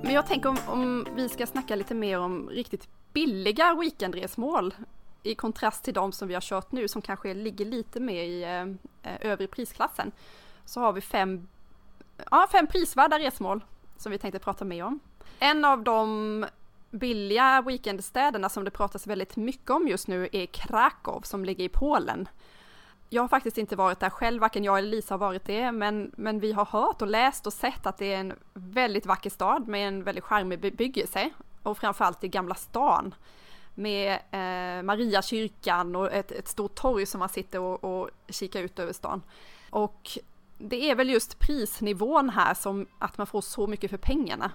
[0.03, 4.73] Men jag tänker om, om vi ska snacka lite mer om riktigt billiga weekendresmål
[5.23, 8.43] i kontrast till de som vi har kört nu som kanske ligger lite mer i
[9.03, 10.11] eh, övre prisklassen.
[10.65, 11.47] Så har vi fem,
[12.31, 13.61] ja, fem prisvärda resmål
[13.97, 14.99] som vi tänkte prata mer om.
[15.39, 16.45] En av de
[16.91, 21.69] billiga weekendstäderna som det pratas väldigt mycket om just nu är Krakow som ligger i
[21.69, 22.27] Polen.
[23.09, 26.11] Jag har faktiskt inte varit där själv, varken jag eller Lisa har varit det, men,
[26.17, 29.67] men vi har hört och läst och sett att det är en väldigt vacker stad
[29.67, 31.29] med en väldigt charmig bebyggelse
[31.63, 33.15] och framförallt i Gamla stan
[33.75, 38.79] med eh, Mariakyrkan och ett, ett stort torg som man sitter och, och kikar ut
[38.79, 39.21] över stan.
[39.69, 40.09] Och
[40.57, 44.51] det är väl just prisnivån här som att man får så mycket för pengarna.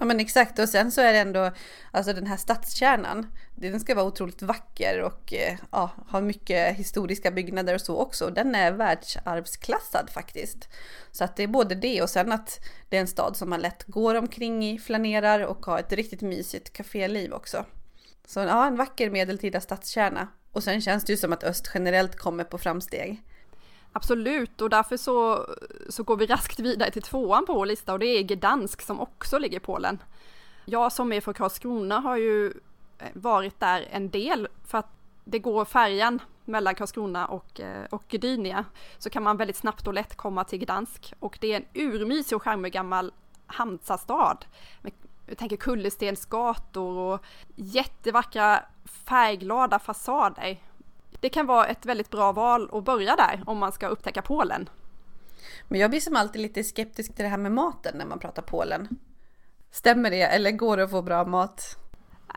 [0.00, 1.50] Ja men exakt och sen så är det ändå,
[1.90, 7.30] alltså den här stadskärnan, den ska vara otroligt vacker och eh, ja, ha mycket historiska
[7.30, 8.30] byggnader och så också.
[8.30, 10.68] Den är världsarvsklassad faktiskt.
[11.12, 13.60] Så att det är både det och sen att det är en stad som man
[13.60, 17.64] lätt går omkring i, flanerar och har ett riktigt mysigt kaféliv också.
[18.26, 20.28] Så ja, en vacker medeltida stadskärna.
[20.52, 23.22] Och sen känns det ju som att öst generellt kommer på framsteg.
[23.98, 25.46] Absolut, och därför så,
[25.88, 29.00] så går vi raskt vidare till tvåan på vår lista och det är Gdansk som
[29.00, 30.02] också ligger i Polen.
[30.64, 32.46] Jag som är från Karlskrona har ju
[32.98, 34.90] eh, varit där en del för att
[35.24, 38.64] det går färjan mellan Karlskrona och, eh, och Gdynia
[38.98, 42.36] så kan man väldigt snabbt och lätt komma till Gdansk och det är en urmysig
[42.36, 43.12] och charmig gammal
[43.46, 44.38] Hamsastad.
[45.26, 47.24] Jag tänker kullerstensgator och
[47.56, 50.58] jättevackra färgglada fasader
[51.20, 54.68] det kan vara ett väldigt bra val att börja där om man ska upptäcka Polen.
[55.68, 58.42] Men jag blir som alltid lite skeptisk till det här med maten när man pratar
[58.42, 58.88] Polen.
[59.70, 61.76] Stämmer det eller går det att få bra mat?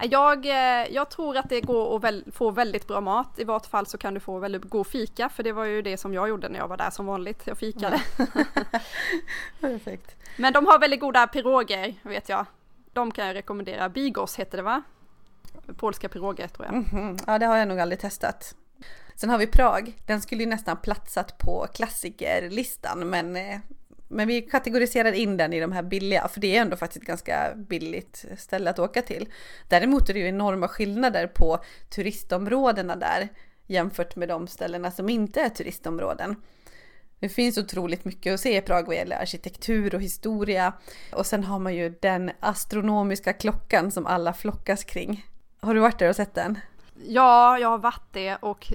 [0.04, 3.40] Jag, eh, jag tror att det går att väl, få väldigt bra mat.
[3.40, 5.98] I vart fall så kan du få väldigt god fika, för det var ju det
[5.98, 7.42] som jag gjorde när jag var där som vanligt.
[7.46, 8.02] Jag fikade.
[9.60, 10.16] Perfekt.
[10.38, 12.46] Men de har väldigt goda piroger, vet jag.
[12.94, 13.90] De kan jag rekommendera.
[13.90, 14.82] Bigos heter det va?
[15.78, 16.76] Polska piroger tror jag.
[16.76, 17.24] Mm -hmm.
[17.28, 18.56] Ja, det har jag nog aldrig testat.
[19.22, 19.94] Sen har vi Prag.
[20.06, 23.60] Den skulle ju nästan platsat på klassikerlistan, men, eh,
[24.08, 27.08] men vi kategoriserar in den i de här billiga, för det är ändå faktiskt ett
[27.08, 29.30] ganska billigt ställe att åka till.
[29.68, 33.30] Däremot är det ju enorma skillnader på turistområdena där
[33.68, 36.36] jämfört med de ställena som inte är turistområden.
[37.20, 40.74] Det finns otroligt mycket att se i Prag vad gäller arkitektur och historia.
[41.14, 45.26] Och sen har man ju den astronomiska klockan som alla flockas kring.
[45.60, 46.60] Har du varit där och sett den?
[47.08, 48.74] Ja, jag har varit det och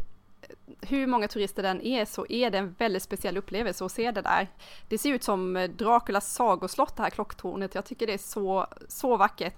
[0.80, 4.22] hur många turister den är så är det en väldigt speciell upplevelse att se det
[4.22, 4.48] där.
[4.88, 7.74] Det ser ut som Draculas sagoslott det här klocktornet.
[7.74, 9.54] Jag tycker det är så, så vackert.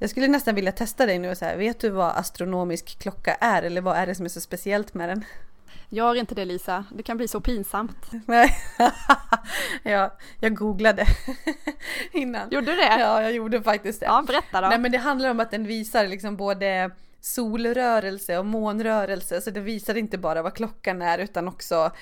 [0.00, 3.62] Jag skulle nästan vilja testa dig nu och säga, vet du vad astronomisk klocka är
[3.62, 5.24] eller vad är det som är så speciellt med den?
[5.88, 8.10] Gör inte det Lisa, det kan bli så pinsamt.
[8.26, 8.56] Nej,
[9.82, 11.06] ja, jag googlade
[12.12, 12.48] innan.
[12.50, 12.98] Gjorde du det?
[12.98, 14.06] Ja, jag gjorde faktiskt det.
[14.06, 14.68] Ja, berätta då.
[14.68, 19.60] Nej, men det handlar om att den visar liksom både solrörelse och månrörelse, så det
[19.60, 21.92] visar inte bara vad klockan är utan också ah,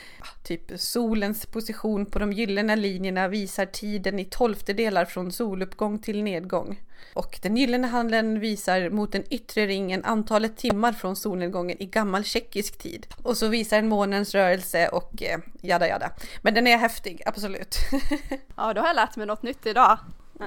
[0.45, 6.81] typ solens position på de gyllene linjerna visar tiden i tolftedelar från soluppgång till nedgång.
[7.15, 12.25] Och den gyllene handeln visar mot den yttre ringen antalet timmar från solnedgången i gammal
[12.25, 13.07] tjeckisk tid.
[13.23, 16.11] Och så visar den månens rörelse och eh, jada jada.
[16.43, 17.77] Men den är häftig, absolut.
[18.57, 19.99] ja, då har jag lärt mig något nytt idag.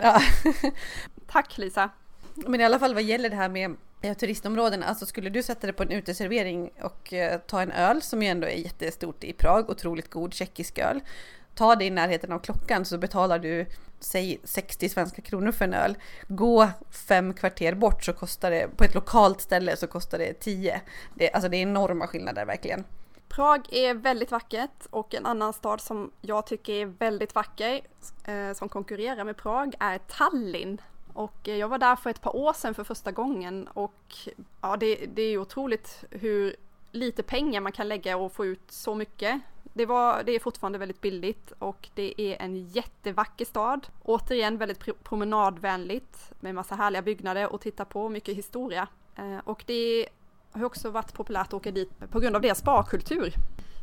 [0.02, 0.22] Ja.
[1.28, 1.90] Tack Lisa.
[2.34, 5.68] Men i alla fall vad gäller det här med eh, turistområdena, alltså skulle du sätta
[5.68, 9.34] dig på en uteservering och eh, ta en öl som ju ändå är jättestort i
[9.34, 11.02] Prag, otroligt god tjeckisk öl.
[11.56, 13.66] Ta det i närheten av klockan så betalar du,
[14.00, 15.98] säg 60 svenska kronor för en öl.
[16.28, 16.70] Gå
[17.08, 20.82] fem kvarter bort så kostar det, på ett lokalt ställe så kostar det 10.
[21.16, 22.84] Det, alltså det är enorma skillnader verkligen.
[23.30, 27.82] Prag är väldigt vackert och en annan stad som jag tycker är väldigt vacker
[28.26, 30.82] eh, som konkurrerar med Prag är Tallinn.
[31.14, 34.16] Och eh, jag var där för ett par år sedan för första gången och
[34.62, 36.56] ja, det, det är otroligt hur
[36.92, 39.42] lite pengar man kan lägga och få ut så mycket.
[39.74, 43.88] Det, var, det är fortfarande väldigt billigt och det är en jättevacker stad.
[44.04, 48.88] Återigen väldigt promenadvänligt med massa härliga byggnader och titta på, mycket historia.
[49.16, 50.08] Eh, och det
[50.52, 53.34] har också varit populärt att åka dit på grund av deras sparkultur.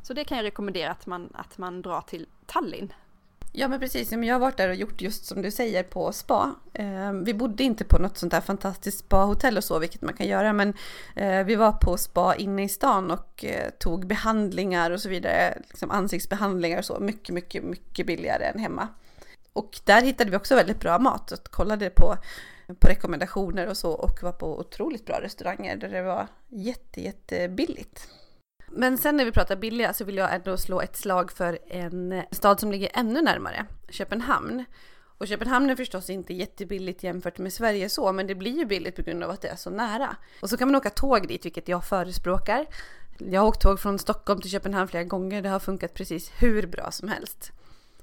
[0.03, 2.93] Så det kan jag rekommendera att man, att man drar till Tallinn
[3.53, 6.55] Ja men precis, jag har varit där och gjort just som du säger på spa.
[6.73, 10.27] Eh, vi bodde inte på något sånt där fantastiskt spahotell och så, vilket man kan
[10.27, 10.75] göra, men
[11.15, 15.59] eh, vi var på spa inne i stan och eh, tog behandlingar och så vidare,
[15.69, 18.89] liksom ansiktsbehandlingar och så, mycket, mycket, mycket billigare än hemma.
[19.53, 22.17] Och där hittade vi också väldigt bra mat och kollade på,
[22.81, 28.09] på rekommendationer och så och var på otroligt bra restauranger där det var jätte, jättebilligt.
[28.69, 32.23] Men sen när vi pratar billiga så vill jag ändå slå ett slag för en
[32.31, 34.65] stad som ligger ännu närmare, Köpenhamn.
[35.19, 38.97] Och Köpenhamn är förstås inte jättebilligt jämfört med Sverige så, men det blir ju billigt
[38.97, 40.17] på grund av att det är så nära.
[40.43, 42.67] Och så kan man åka tåg dit, vilket jag förespråkar.
[43.19, 46.67] Jag har åkt tåg från Stockholm till Köpenhamn flera gånger, det har funkat precis hur
[46.67, 47.53] bra som helst.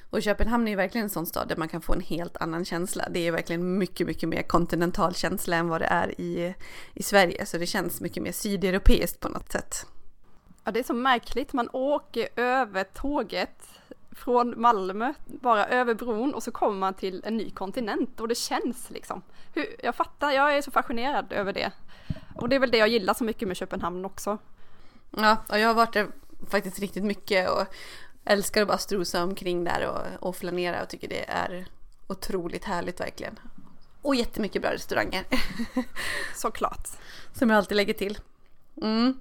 [0.10, 2.66] Och Köpenhamn är ju verkligen en sån stad där man kan få en helt annan
[2.66, 3.08] känsla.
[3.10, 6.56] Det är verkligen mycket, mycket mer kontinental känsla än vad det är i,
[6.94, 7.46] i Sverige.
[7.46, 9.86] Så det känns mycket mer sydeuropeiskt på något sätt.
[10.64, 11.54] Ja, det är så märkligt.
[11.54, 13.70] Man åker över tåget
[14.12, 18.36] från Malmö, bara över bron och så kommer man till en ny kontinent och det
[18.36, 19.22] känns liksom.
[19.54, 21.72] Hur, jag fattar, jag är så fascinerad över det.
[22.36, 24.38] Och det är väl det jag gillar så mycket med Köpenhamn också.
[25.10, 26.08] Ja, och jag har varit där
[26.50, 27.66] faktiskt riktigt mycket och
[28.26, 31.66] älskar att bara strosa omkring där och, och flanera och tycker det är
[32.08, 33.40] otroligt härligt verkligen.
[34.02, 35.24] Och jättemycket bra restauranger.
[36.36, 36.88] Såklart.
[37.34, 38.20] Som jag alltid lägger till.
[38.82, 39.20] Mm.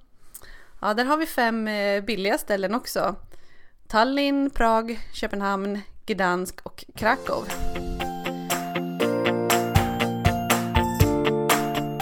[0.83, 3.15] Ja, där har vi fem eh, billiga ställen också.
[3.87, 7.47] Tallinn, Prag, Köpenhamn, Gdansk och Krakow.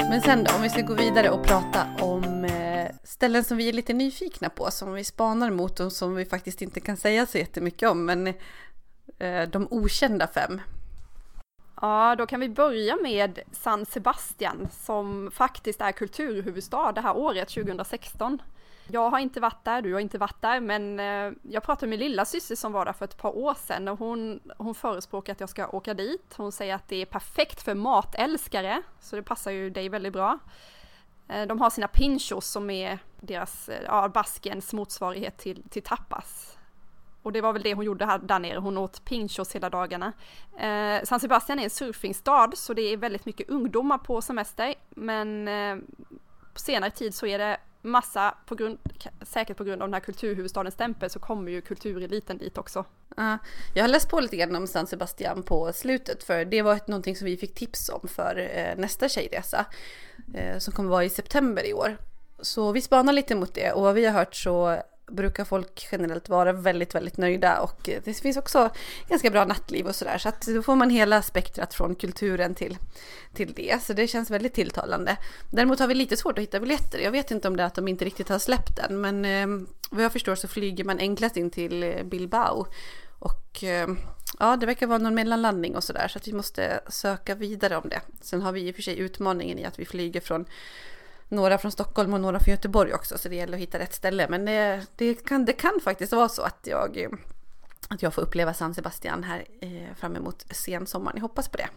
[0.10, 3.70] Men sen då, om vi ska gå vidare och prata om eh, ställen som vi
[3.70, 7.26] är lite nyfikna på, som vi spanar mot och som vi faktiskt inte kan säga
[7.26, 8.28] så jättemycket om, men
[9.20, 10.62] eh, de okända fem.
[11.82, 17.50] Ja, då kan vi börja med San Sebastian som faktiskt är kulturhuvudstad det här året,
[17.50, 18.41] 2016.
[18.94, 22.00] Jag har inte varit där, du har inte varit där, men eh, jag pratade med
[22.00, 25.40] lilla syster som var där för ett par år sedan och hon, hon förespråkar att
[25.40, 26.34] jag ska åka dit.
[26.38, 30.40] Hon säger att det är perfekt för matälskare, så det passar ju dig väldigt bra.
[31.28, 36.58] Eh, de har sina pinchos som är deras, eh, ja, Baskens motsvarighet till, till tapas.
[37.24, 40.14] Och det var väl det hon gjorde här där nere, hon åt pinchos hela dagarna.
[40.60, 45.48] Eh, San Sebastian är en surfingstad så det är väldigt mycket ungdomar på semester men
[45.48, 45.76] eh,
[46.54, 48.78] på senare tid så är det massa, på grund,
[49.22, 52.86] säkert på grund av den här kulturhuvudstadens stämpel så kommer ju kultureliten dit också.
[53.20, 53.36] Uh,
[53.74, 56.88] jag har läst på lite grann om San Sebastian på slutet för det var ett,
[56.88, 59.65] någonting som vi fick tips om för uh, nästa tjejresa
[60.36, 61.98] uh, som kommer vara i september i år.
[62.41, 66.30] Så vi spanar lite mot det och vad vi har hört så brukar folk generellt
[66.30, 68.69] vara väldigt, väldigt nöjda och det finns också
[69.10, 72.78] ganska bra nattliv och sådär så att då får man hela spektrat från kulturen till,
[73.34, 75.17] till det så det känns väldigt tilltalande.
[75.50, 77.00] Däremot har vi lite svårt att hitta biljetter.
[77.00, 79.67] Jag vet inte om det är att de inte riktigt har släppt den men eh,
[79.91, 82.67] vad jag förstår så flyger man enklast in till eh, Bilbao
[83.19, 83.88] och eh,
[84.39, 87.89] ja, det verkar vara någon mellanlandning och sådär så att vi måste söka vidare om
[87.89, 88.02] det.
[88.21, 90.45] Sen har vi i och för sig utmaningen i att vi flyger från
[91.32, 94.28] några från Stockholm och några från Göteborg också, så det gäller att hitta rätt ställe.
[94.30, 97.08] Men det, det, kan, det kan faktiskt vara så att jag,
[97.89, 101.17] att jag får uppleva San Sebastian här eh, fram emot sensommaren.
[101.17, 101.67] Jag hoppas på det.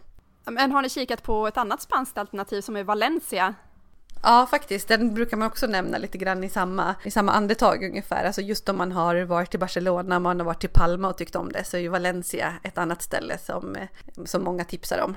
[0.51, 3.53] Men har ni kikat på ett annat spanskt alternativ som är Valencia?
[4.23, 4.87] Ja, faktiskt.
[4.87, 8.25] Den brukar man också nämna lite grann i samma, i samma andetag ungefär.
[8.25, 11.35] Alltså just om man har varit i Barcelona, man har varit i Palma och tyckt
[11.35, 13.75] om det, så är ju Valencia ett annat ställe som,
[14.25, 15.15] som många tipsar om.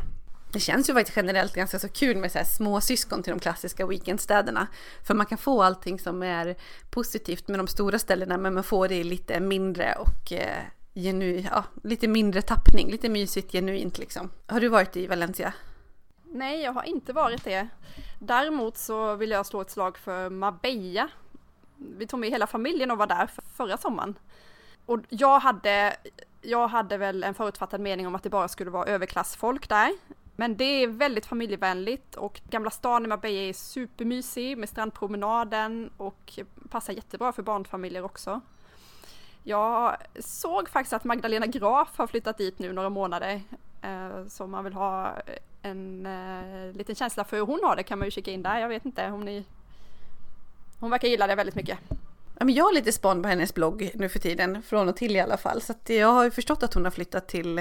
[0.52, 3.40] Det känns ju faktiskt generellt ganska så kul med så här små syskon till de
[3.40, 4.66] klassiska weekendstäderna.
[5.06, 6.56] För man kan få allting som är
[6.90, 10.62] positivt med de stora ställena, men man får det lite mindre och eh,
[10.94, 14.30] genu, ja, lite mindre tappning, lite mysigt, genuint liksom.
[14.46, 15.52] Har du varit i Valencia?
[16.24, 17.68] Nej, jag har inte varit det.
[18.18, 21.08] Däremot så vill jag slå ett slag för Marbella.
[21.76, 24.18] Vi tog med hela familjen och var där förra sommaren.
[24.86, 25.96] Och jag hade,
[26.42, 29.92] jag hade väl en förutfattad mening om att det bara skulle vara överklassfolk där.
[30.40, 36.38] Men det är väldigt familjevänligt och Gamla stan i Marbella är supermysig med strandpromenaden och
[36.70, 38.40] passar jättebra för barnfamiljer också.
[39.42, 43.42] Jag såg faktiskt att Magdalena Graf har flyttat dit nu några månader.
[43.82, 45.14] Eh, så om man vill ha
[45.62, 48.58] en eh, liten känsla för hur hon har det kan man ju kika in där.
[48.58, 49.44] Jag vet inte hon, är...
[50.80, 51.78] Hon verkar gilla det väldigt mycket.
[52.38, 55.16] Ja, men jag har lite span på hennes blogg nu för tiden, från och till
[55.16, 55.62] i alla fall.
[55.62, 57.58] Så jag har ju förstått att hon har flyttat till,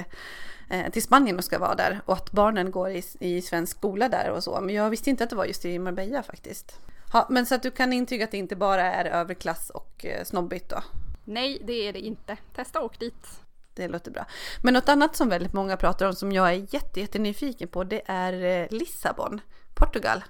[0.69, 2.01] eh, till Spanien och ska vara där.
[2.05, 4.61] Och att barnen går i, i svensk skola där och så.
[4.61, 6.79] Men jag visste inte att det var just i Marbella faktiskt.
[7.13, 10.23] Ha, men så att du kan intyga att det inte bara är överklass och eh,
[10.23, 10.83] snobbigt då?
[11.23, 12.37] Nej, det är det inte.
[12.55, 13.39] Testa åk dit.
[13.73, 14.25] Det låter bra.
[14.63, 18.01] Men något annat som väldigt många pratar om som jag är jätte, jättenyfiken på det
[18.05, 19.41] är eh, Lissabon,
[19.75, 20.23] Portugal.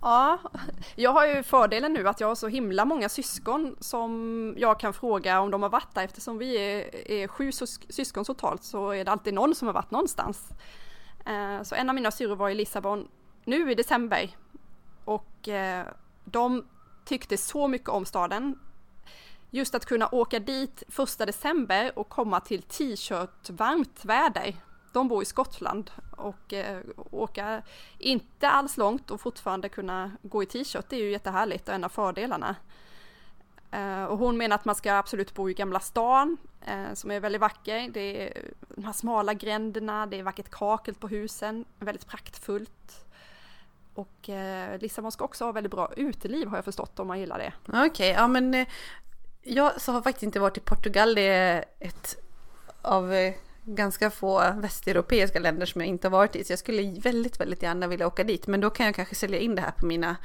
[0.00, 0.38] Ja,
[0.94, 4.92] jag har ju fördelen nu att jag har så himla många syskon som jag kan
[4.92, 7.52] fråga om de har varit där eftersom vi är, är sju
[7.88, 10.48] syskon totalt så är det alltid någon som har varit någonstans.
[11.26, 13.08] Eh, så en av mina syrror var i Lissabon
[13.44, 14.30] nu i december
[15.04, 15.86] och eh,
[16.24, 16.66] de
[17.04, 18.58] tyckte så mycket om staden
[19.50, 24.56] just att kunna åka dit första december och komma till t-shirt varmt väder.
[24.92, 25.90] De bor i Skottland
[26.22, 26.80] och eh,
[27.10, 27.62] åka
[27.98, 31.84] inte alls långt och fortfarande kunna gå i t-shirt, det är ju jättehärligt och en
[31.84, 32.56] av fördelarna.
[33.70, 37.20] Eh, och hon menar att man ska absolut bo i Gamla stan eh, som är
[37.20, 37.88] väldigt vacker.
[37.88, 43.06] Det är de här smala gränderna, det är vackert kakel på husen, väldigt praktfullt.
[43.94, 47.38] Och eh, Lissabon ska också ha väldigt bra uteliv har jag förstått om man gillar
[47.38, 47.52] det.
[47.68, 48.68] Okej, okay, ja men eh,
[49.42, 51.14] jag så har faktiskt inte varit i Portugal.
[51.14, 52.16] Det är ett
[52.82, 56.44] av eh, ganska få västeuropeiska länder som jag inte har varit i.
[56.44, 58.46] Så jag skulle väldigt, väldigt gärna vilja åka dit.
[58.46, 60.16] Men då kan jag kanske sälja in det här på mina,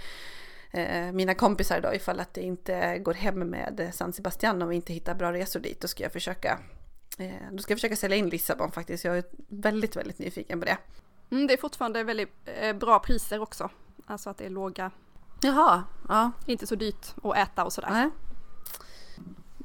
[0.72, 4.76] eh, mina kompisar då ifall att det inte går hem med San Sebastian och vi
[4.76, 5.82] inte hittar bra resor dit.
[5.82, 6.60] Då ska jag försöka,
[7.18, 9.06] eh, då ska jag försöka sälja in Lissabon faktiskt.
[9.06, 10.78] Jag är väldigt, väldigt nyfiken på det.
[11.32, 13.70] Mm, det är fortfarande väldigt eh, bra priser också.
[14.06, 14.92] Alltså att det är låga.
[15.42, 16.32] Jaha, ja.
[16.46, 17.90] Inte så dyrt att äta och sådär.
[17.92, 18.10] Nej.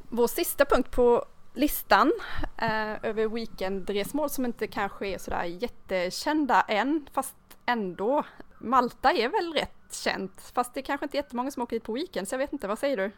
[0.09, 2.12] Vår sista punkt på listan
[2.57, 7.35] eh, över weekendresmål som inte kanske är sådär jättekända än, fast
[7.67, 8.25] ändå.
[8.59, 11.93] Malta är väl rätt känt, fast det är kanske inte jättemånga som åker dit på
[11.93, 13.11] weekend, så jag vet inte, vad säger du?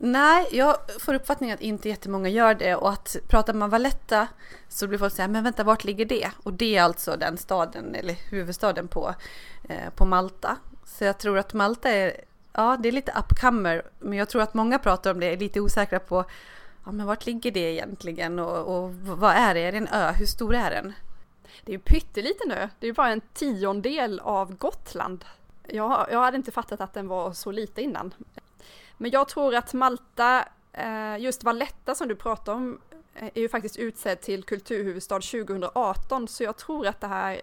[0.00, 4.28] Nej, jag får uppfattningen att inte jättemånga gör det och att pratar man Valletta
[4.68, 6.30] så blir folk säga men vänta, vart ligger det?
[6.42, 9.14] Och det är alltså den staden, eller huvudstaden på,
[9.68, 10.56] eh, på Malta.
[10.84, 12.20] Så jag tror att Malta är
[12.52, 15.60] ja, det är lite upcomer, men jag tror att många pratar om det, är lite
[15.60, 16.24] osäkra på
[16.84, 19.60] ja, men vart ligger det egentligen och, och vad är det?
[19.60, 20.12] Är det en ö?
[20.12, 20.92] Hur stor är den?
[21.64, 25.24] Det är ju pytteliten ö, det är ju bara en tiondel av Gotland.
[25.66, 28.14] Jag, jag hade inte fattat att den var så lite innan.
[28.96, 32.80] Men jag tror att Malta, eh, just Valletta som du pratar om,
[33.14, 37.40] eh, är ju faktiskt utsedd till kulturhuvudstad 2018, så jag tror att det här,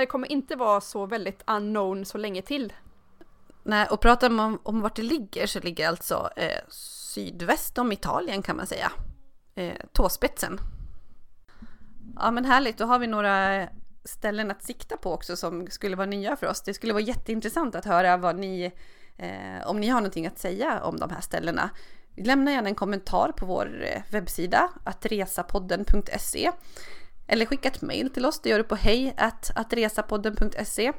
[0.00, 2.72] det kommer inte vara så väldigt unknown så länge till
[3.68, 6.60] Nej, och pratar man om, om vart det ligger så ligger alltså eh,
[7.18, 8.92] sydväst om Italien kan man säga.
[9.54, 10.60] Eh, tåspetsen.
[12.16, 13.68] Ja men härligt, då har vi några
[14.04, 16.62] ställen att sikta på också som skulle vara nya för oss.
[16.62, 18.72] Det skulle vara jätteintressant att höra vad ni,
[19.16, 21.70] eh, om ni har någonting att säga om de här ställena.
[22.16, 26.50] Lämna gärna en kommentar på vår eh, webbsida, attresapodden.se
[27.26, 29.14] eller skicka ett mail till oss, det gör du på hej
[29.54, 30.92] attresapodden.se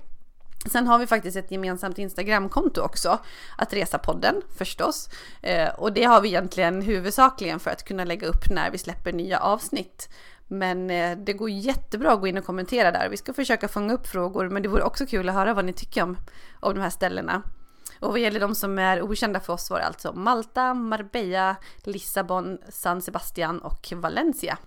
[0.65, 3.19] Sen har vi faktiskt ett gemensamt Instagramkonto också,
[3.58, 5.10] att resa-podden förstås.
[5.41, 9.13] Eh, och det har vi egentligen huvudsakligen för att kunna lägga upp när vi släpper
[9.13, 10.10] nya avsnitt.
[10.48, 13.10] Men eh, det går jättebra att gå in och kommentera där.
[13.10, 15.74] Vi ska försöka fånga upp frågor, men det vore också kul att höra vad ni
[15.74, 16.18] tycker om,
[16.60, 17.41] om de här ställena.
[18.00, 22.58] Och vad gäller de som är okända för oss var det alltså Malta, Marbella, Lissabon,
[22.70, 24.58] San Sebastian och Valencia.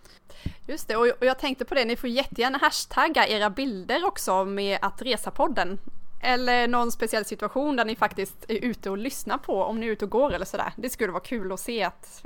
[0.66, 4.78] Just det, och jag tänkte på det, ni får jättegärna hashtagga era bilder också med
[4.82, 5.78] att resa podden
[6.24, 9.90] eller någon speciell situation där ni faktiskt är ute och lyssnar på, om ni är
[9.90, 10.72] ute och går eller sådär.
[10.76, 12.24] Det skulle vara kul att se att,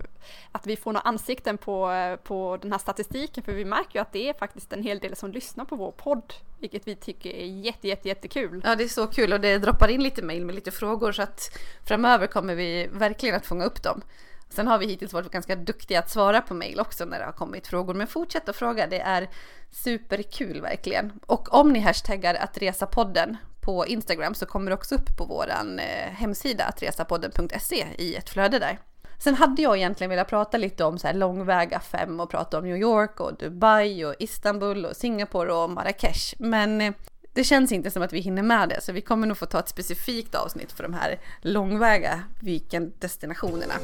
[0.52, 1.90] att vi får några ansikten på,
[2.24, 5.16] på den här statistiken, för vi märker ju att det är faktiskt en hel del
[5.16, 8.62] som lyssnar på vår podd, vilket vi tycker är jätte, jätte, jättekul.
[8.64, 11.22] Ja, det är så kul och det droppar in lite mail med lite frågor så
[11.22, 14.02] att framöver kommer vi verkligen att fånga upp dem.
[14.48, 17.32] Sen har vi hittills varit ganska duktiga att svara på mejl också när det har
[17.32, 17.94] kommit frågor.
[17.94, 19.28] Men fortsätt att fråga, det är
[19.70, 21.12] superkul verkligen.
[21.26, 23.36] Och om ni hashtaggar att resa podden
[23.66, 28.58] på Instagram så kommer det också upp på vår eh, hemsida attresapodden.se i ett flöde
[28.58, 28.78] där.
[29.18, 32.64] Sen hade jag egentligen velat prata lite om så här långväga fem och prata om
[32.64, 36.34] New York och Dubai och Istanbul och Singapore och Marrakesh.
[36.38, 36.92] Men eh,
[37.32, 39.58] det känns inte som att vi hinner med det, så vi kommer nog få ta
[39.58, 43.74] ett specifikt avsnitt för de här långväga weekenddestinationerna.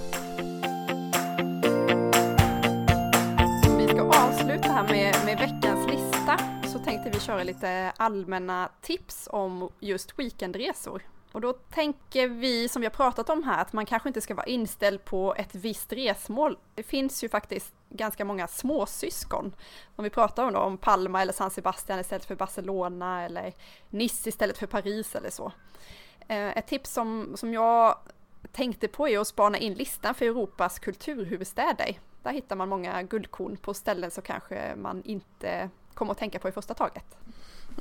[3.78, 5.81] Vi ska avsluta här med, med veckans
[6.26, 11.02] detta så tänkte vi köra lite allmänna tips om just weekendresor.
[11.32, 14.34] Och då tänker vi, som vi har pratat om här, att man kanske inte ska
[14.34, 16.58] vara inställd på ett visst resmål.
[16.74, 19.54] Det finns ju faktiskt ganska många småsyskon.
[19.96, 23.52] Om vi pratar om, då, om Palma eller San Sebastian istället för Barcelona eller
[23.90, 25.52] Nice istället för Paris eller så.
[26.28, 27.98] Eh, ett tips som, som jag
[28.52, 31.98] tänkte på är att spana in listan för Europas kulturhuvudstäder.
[32.22, 36.48] Där hittar man många guldkorn på ställen som kanske man inte kom att tänka på
[36.48, 37.04] i första taget.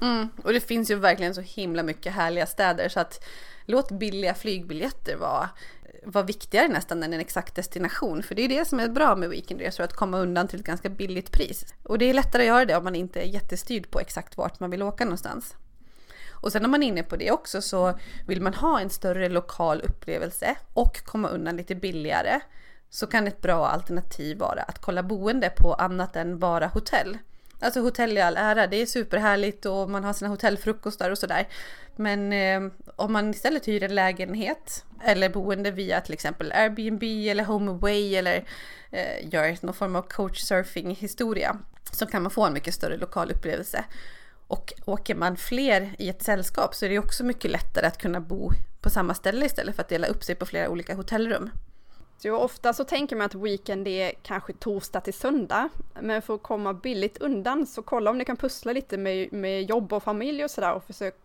[0.02, 3.24] Mm, och det finns ju verkligen så himla mycket härliga städer så att
[3.66, 5.50] låt billiga flygbiljetter vara,
[6.06, 8.24] vara viktigare nästan än en exakt destination.
[8.24, 10.90] För det är det som är bra med weekendresor, att komma undan till ett ganska
[10.90, 11.66] billigt pris.
[11.84, 14.60] Och det är lättare att göra det om man inte är jättestyrd på exakt vart
[14.60, 15.56] man vill åka någonstans.
[16.30, 19.30] Och sen om man är inne på det också så vill man ha en större
[19.30, 22.40] lokal upplevelse och komma undan lite billigare
[22.90, 27.18] så kan ett bra alternativ vara att kolla boende på annat än bara hotell.
[27.62, 31.48] Alltså hotell i all ära, det är superhärligt och man har sina hotellfrukostar och sådär.
[31.96, 37.44] Men eh, om man istället hyr en lägenhet eller boende via till exempel Airbnb eller
[37.44, 38.46] HomeAway eller
[38.92, 41.58] eh, gör någon form av coachsurfing historia
[41.92, 43.84] så kan man få en mycket större lokal upplevelse.
[44.48, 48.20] Och åker man fler i ett sällskap så är det också mycket lättare att kunna
[48.20, 48.52] bo
[48.82, 51.50] på samma ställe istället för att dela upp sig på flera olika hotellrum.
[52.24, 55.70] Jo, ofta så tänker man att weekend är kanske torsdag till söndag,
[56.02, 59.64] men för att komma billigt undan så kolla om ni kan pussla lite med, med
[59.64, 61.16] jobb och familj och sådär och försök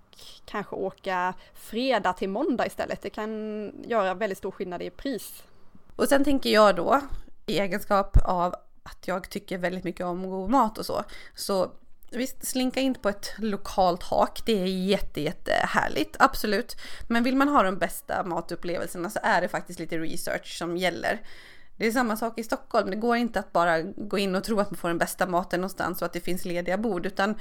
[0.44, 3.02] kanske åka fredag till måndag istället.
[3.02, 5.42] Det kan göra väldigt stor skillnad i pris.
[5.96, 7.00] Och sen tänker jag då,
[7.46, 11.70] i egenskap av att jag tycker väldigt mycket om god mat och så, så
[12.10, 16.76] Visst, slinka in på ett lokalt hak, det är jätte, jätte härligt, absolut.
[17.08, 21.20] Men vill man ha de bästa matupplevelserna så är det faktiskt lite research som gäller.
[21.76, 24.60] Det är samma sak i Stockholm, det går inte att bara gå in och tro
[24.60, 27.34] att man får den bästa maten någonstans och att det finns lediga bord, utan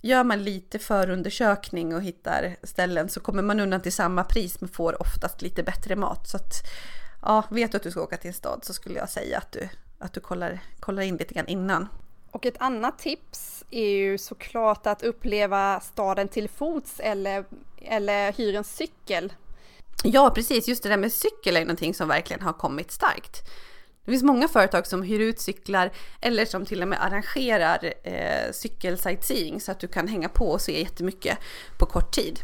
[0.00, 4.68] gör man lite förundersökning och hittar ställen så kommer man undan till samma pris men
[4.68, 6.28] får oftast lite bättre mat.
[6.28, 6.54] Så att,
[7.22, 9.52] ja, vet du att du ska åka till en stad så skulle jag säga att
[9.52, 9.68] du,
[9.98, 11.88] att du kollar, kollar in lite grann innan.
[12.30, 17.44] Och ett annat tips är ju såklart att uppleva staden till fots eller,
[17.82, 19.32] eller hyra en cykel.
[20.04, 20.68] Ja, precis.
[20.68, 23.42] Just det där med cykel är någonting som verkligen har kommit starkt.
[24.04, 28.52] Det finns många företag som hyr ut cyklar eller som till och med arrangerar eh,
[28.52, 31.38] cykelsightseeing så att du kan hänga på och se jättemycket
[31.78, 32.40] på kort tid.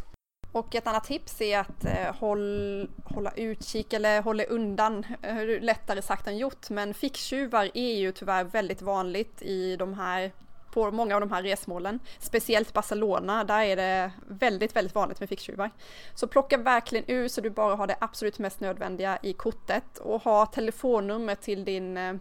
[0.57, 6.03] Och ett annat tips är att eh, håll, hålla utkik eller hålla undan, eh, lättare
[6.03, 10.33] sagt än gjort, men ficktjuvar är ju tyvärr väldigt vanligt i de här
[10.73, 12.01] på många av de här resmålen.
[12.19, 15.71] Speciellt Barcelona, där är det väldigt, väldigt vanligt med ficktjuvar.
[16.15, 20.23] Så plocka verkligen ur så du bara har det absolut mest nödvändiga i kortet och
[20.23, 22.15] ha telefonnummer till din, eh,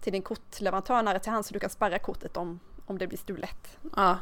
[0.00, 3.18] till din kortleverantör nära till hand så du kan spärra kortet om, om det blir
[3.18, 3.78] stulet.
[3.96, 4.18] Ja,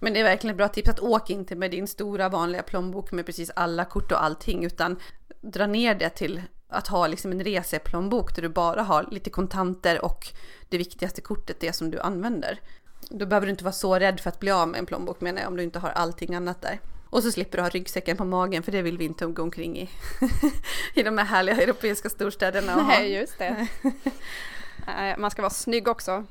[0.00, 3.12] men det är verkligen ett bra tips att åk inte med din stora vanliga plånbok
[3.12, 4.96] med precis alla kort och allting utan
[5.40, 10.04] dra ner det till att ha liksom en reseplånbok där du bara har lite kontanter
[10.04, 10.26] och
[10.68, 12.60] det viktigaste kortet, det som du använder.
[13.08, 15.40] Då behöver du inte vara så rädd för att bli av med en plånbok menar
[15.40, 16.80] jag om du inte har allting annat där.
[17.10, 19.78] Och så slipper du ha ryggsäcken på magen för det vill vi inte gå omkring
[19.78, 19.90] i.
[20.94, 22.76] I de här härliga europeiska storstäderna.
[22.76, 23.68] Nej, just det.
[25.18, 26.24] Man ska vara snygg också.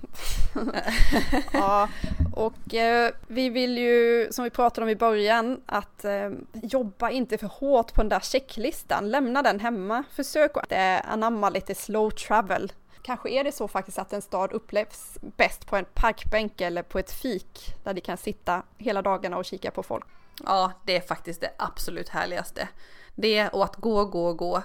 [1.54, 1.90] ja,
[2.36, 7.38] och eh, vi vill ju, som vi pratade om i början, att eh, jobba inte
[7.38, 9.12] för hårt på den där checklistan.
[9.12, 10.04] Lämna den hemma.
[10.12, 12.72] Försök att eh, anamma lite slow travel.
[13.02, 17.00] Kanske är det så faktiskt att en stad upplevs bäst på en parkbänk eller på
[17.00, 20.06] ett fik där de kan sitta hela dagarna och kika på folk.
[20.46, 22.68] Ja, det är faktiskt det absolut härligaste.
[23.16, 24.64] Det och att gå, gå, gå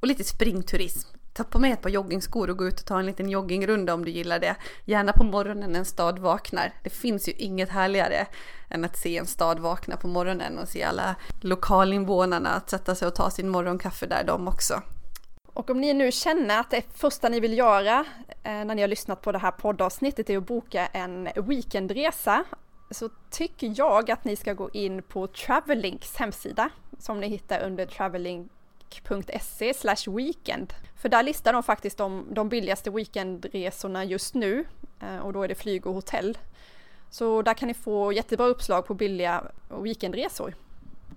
[0.00, 3.06] och lite springturism Ta på med ett par joggingskor och gå ut och ta en
[3.06, 4.56] liten joggingrunda om du gillar det.
[4.84, 6.72] Gärna på morgonen när en stad vaknar.
[6.82, 8.26] Det finns ju inget härligare
[8.70, 13.08] än att se en stad vakna på morgonen och se alla lokalinvånarna att sätta sig
[13.08, 14.82] och ta sin morgonkaffe där de också.
[15.46, 18.88] Och om ni nu känner att det första ni vill göra eh, när ni har
[18.88, 22.44] lyssnat på det här poddavsnittet är att boka en weekendresa
[22.90, 27.86] så tycker jag att ni ska gå in på Travelinks hemsida som ni hittar under
[28.90, 30.74] travelink.se weekend.
[30.96, 34.64] För där listar de faktiskt de, de billigaste weekendresorna just nu
[35.00, 36.38] eh, och då är det flyg och hotell.
[37.10, 39.44] Så där kan ni få jättebra uppslag på billiga
[39.82, 40.54] weekendresor.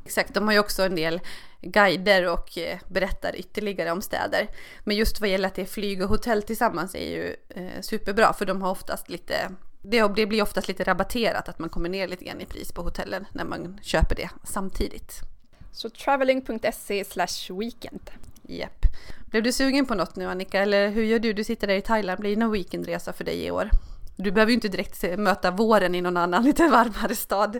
[0.06, 1.22] Exakt, de har ju också en del
[1.62, 4.48] guider och eh, berättar ytterligare om städer.
[4.84, 8.34] Men just vad gäller att det är flyg och hotell tillsammans är ju eh, superbra
[8.34, 9.52] för de har oftast lite
[9.84, 13.26] det blir oftast lite rabatterat att man kommer ner lite grann i pris på hotellen
[13.34, 15.31] när man köper det samtidigt.
[15.72, 17.04] Så traveling.se
[17.50, 18.12] weekend.
[18.42, 18.86] Japp.
[19.26, 21.34] Blev du sugen på något nu Annika eller hur gör du?
[21.34, 23.70] Du sitter där i Thailand, blir det någon weekendresa för dig i år?
[24.16, 27.60] Du behöver ju inte direkt möta våren i någon annan lite varmare stad.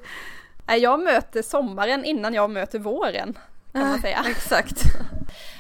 [0.68, 3.38] Jag möter sommaren innan jag möter våren
[3.72, 4.24] kan man säga.
[4.30, 4.84] Exakt.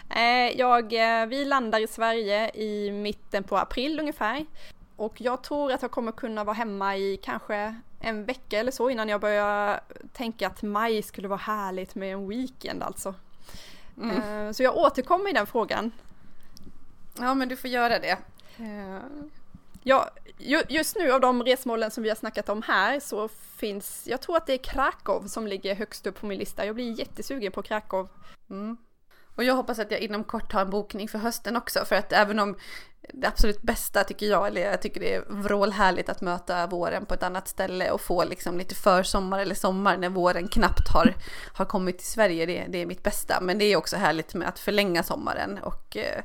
[0.10, 4.46] Eh, jag, eh, vi landar i Sverige i mitten på april ungefär.
[4.96, 8.90] Och jag tror att jag kommer kunna vara hemma i kanske en vecka eller så
[8.90, 9.82] innan jag börjar
[10.14, 13.16] tänka att maj skulle vara härligt med en weekend alltså.
[13.98, 14.48] Mm.
[14.48, 15.92] Eh, så jag återkommer i den frågan.
[17.18, 18.18] Ja men du får göra det.
[19.84, 20.10] Ja,
[20.70, 24.38] just nu av de resmålen som vi har snackat om här så finns, jag tror
[24.38, 26.66] att det är Krakow som ligger högst upp på min lista.
[26.66, 28.10] Jag blir jättesugen på Krakow.
[28.50, 28.78] Mm.
[29.36, 32.14] Och jag hoppas att jag inom kort har en bokning för hösten också, för att
[32.14, 32.56] även om
[33.14, 37.14] det absolut bästa tycker jag, eller jag tycker det är vrålhärligt att möta våren på
[37.14, 41.14] ett annat ställe och få liksom lite försommar eller sommar när våren knappt har,
[41.54, 43.42] har kommit till Sverige, det, det är mitt bästa.
[43.42, 46.24] Men det är också härligt med att förlänga sommaren och eh,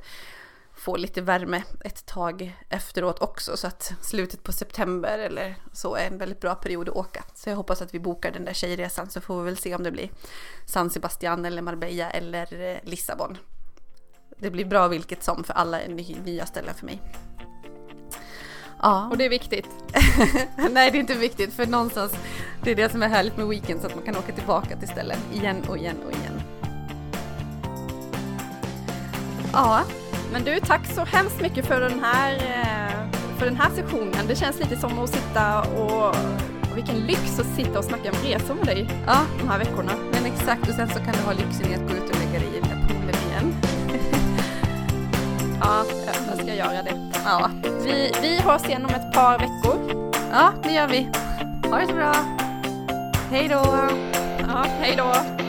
[0.76, 6.06] få lite värme ett tag efteråt också så att slutet på september eller så är
[6.06, 7.24] en väldigt bra period att åka.
[7.34, 9.82] Så jag hoppas att vi bokar den där tjejresan så får vi väl se om
[9.82, 10.10] det blir
[10.66, 13.38] San Sebastian eller Marbella eller eh, Lissabon.
[14.38, 15.88] Det blir bra vilket som för alla är
[16.24, 17.00] nya ställen för mig.
[18.82, 19.08] Ja.
[19.10, 19.66] Och det är viktigt?
[20.70, 22.12] Nej, det är inte viktigt för någonstans,
[22.62, 24.88] det är det som är härligt med weekend så att man kan åka tillbaka till
[24.88, 26.42] ställen igen och igen och igen.
[29.52, 29.82] Ja,
[30.32, 34.26] men du, tack så hemskt mycket för den här, eh, för den här sessionen.
[34.28, 36.16] Det känns lite som att sitta och
[36.74, 39.26] vilken lyx att sitta och snacka om resor med dig ja.
[39.38, 39.92] de här veckorna.
[40.12, 42.38] Men exakt, och sen så kan du ha lyxen i att gå ut och lägga
[42.38, 42.75] dig i
[45.60, 45.84] ja,
[46.28, 47.10] jag ska göra det.
[47.24, 47.50] Ja.
[47.84, 50.12] Vi, vi hörs igen om ett par veckor.
[50.32, 51.08] Ja, det gör vi.
[51.70, 52.14] Ha det så bra.
[53.30, 53.88] Hej då!
[54.48, 55.45] Ja, hej då!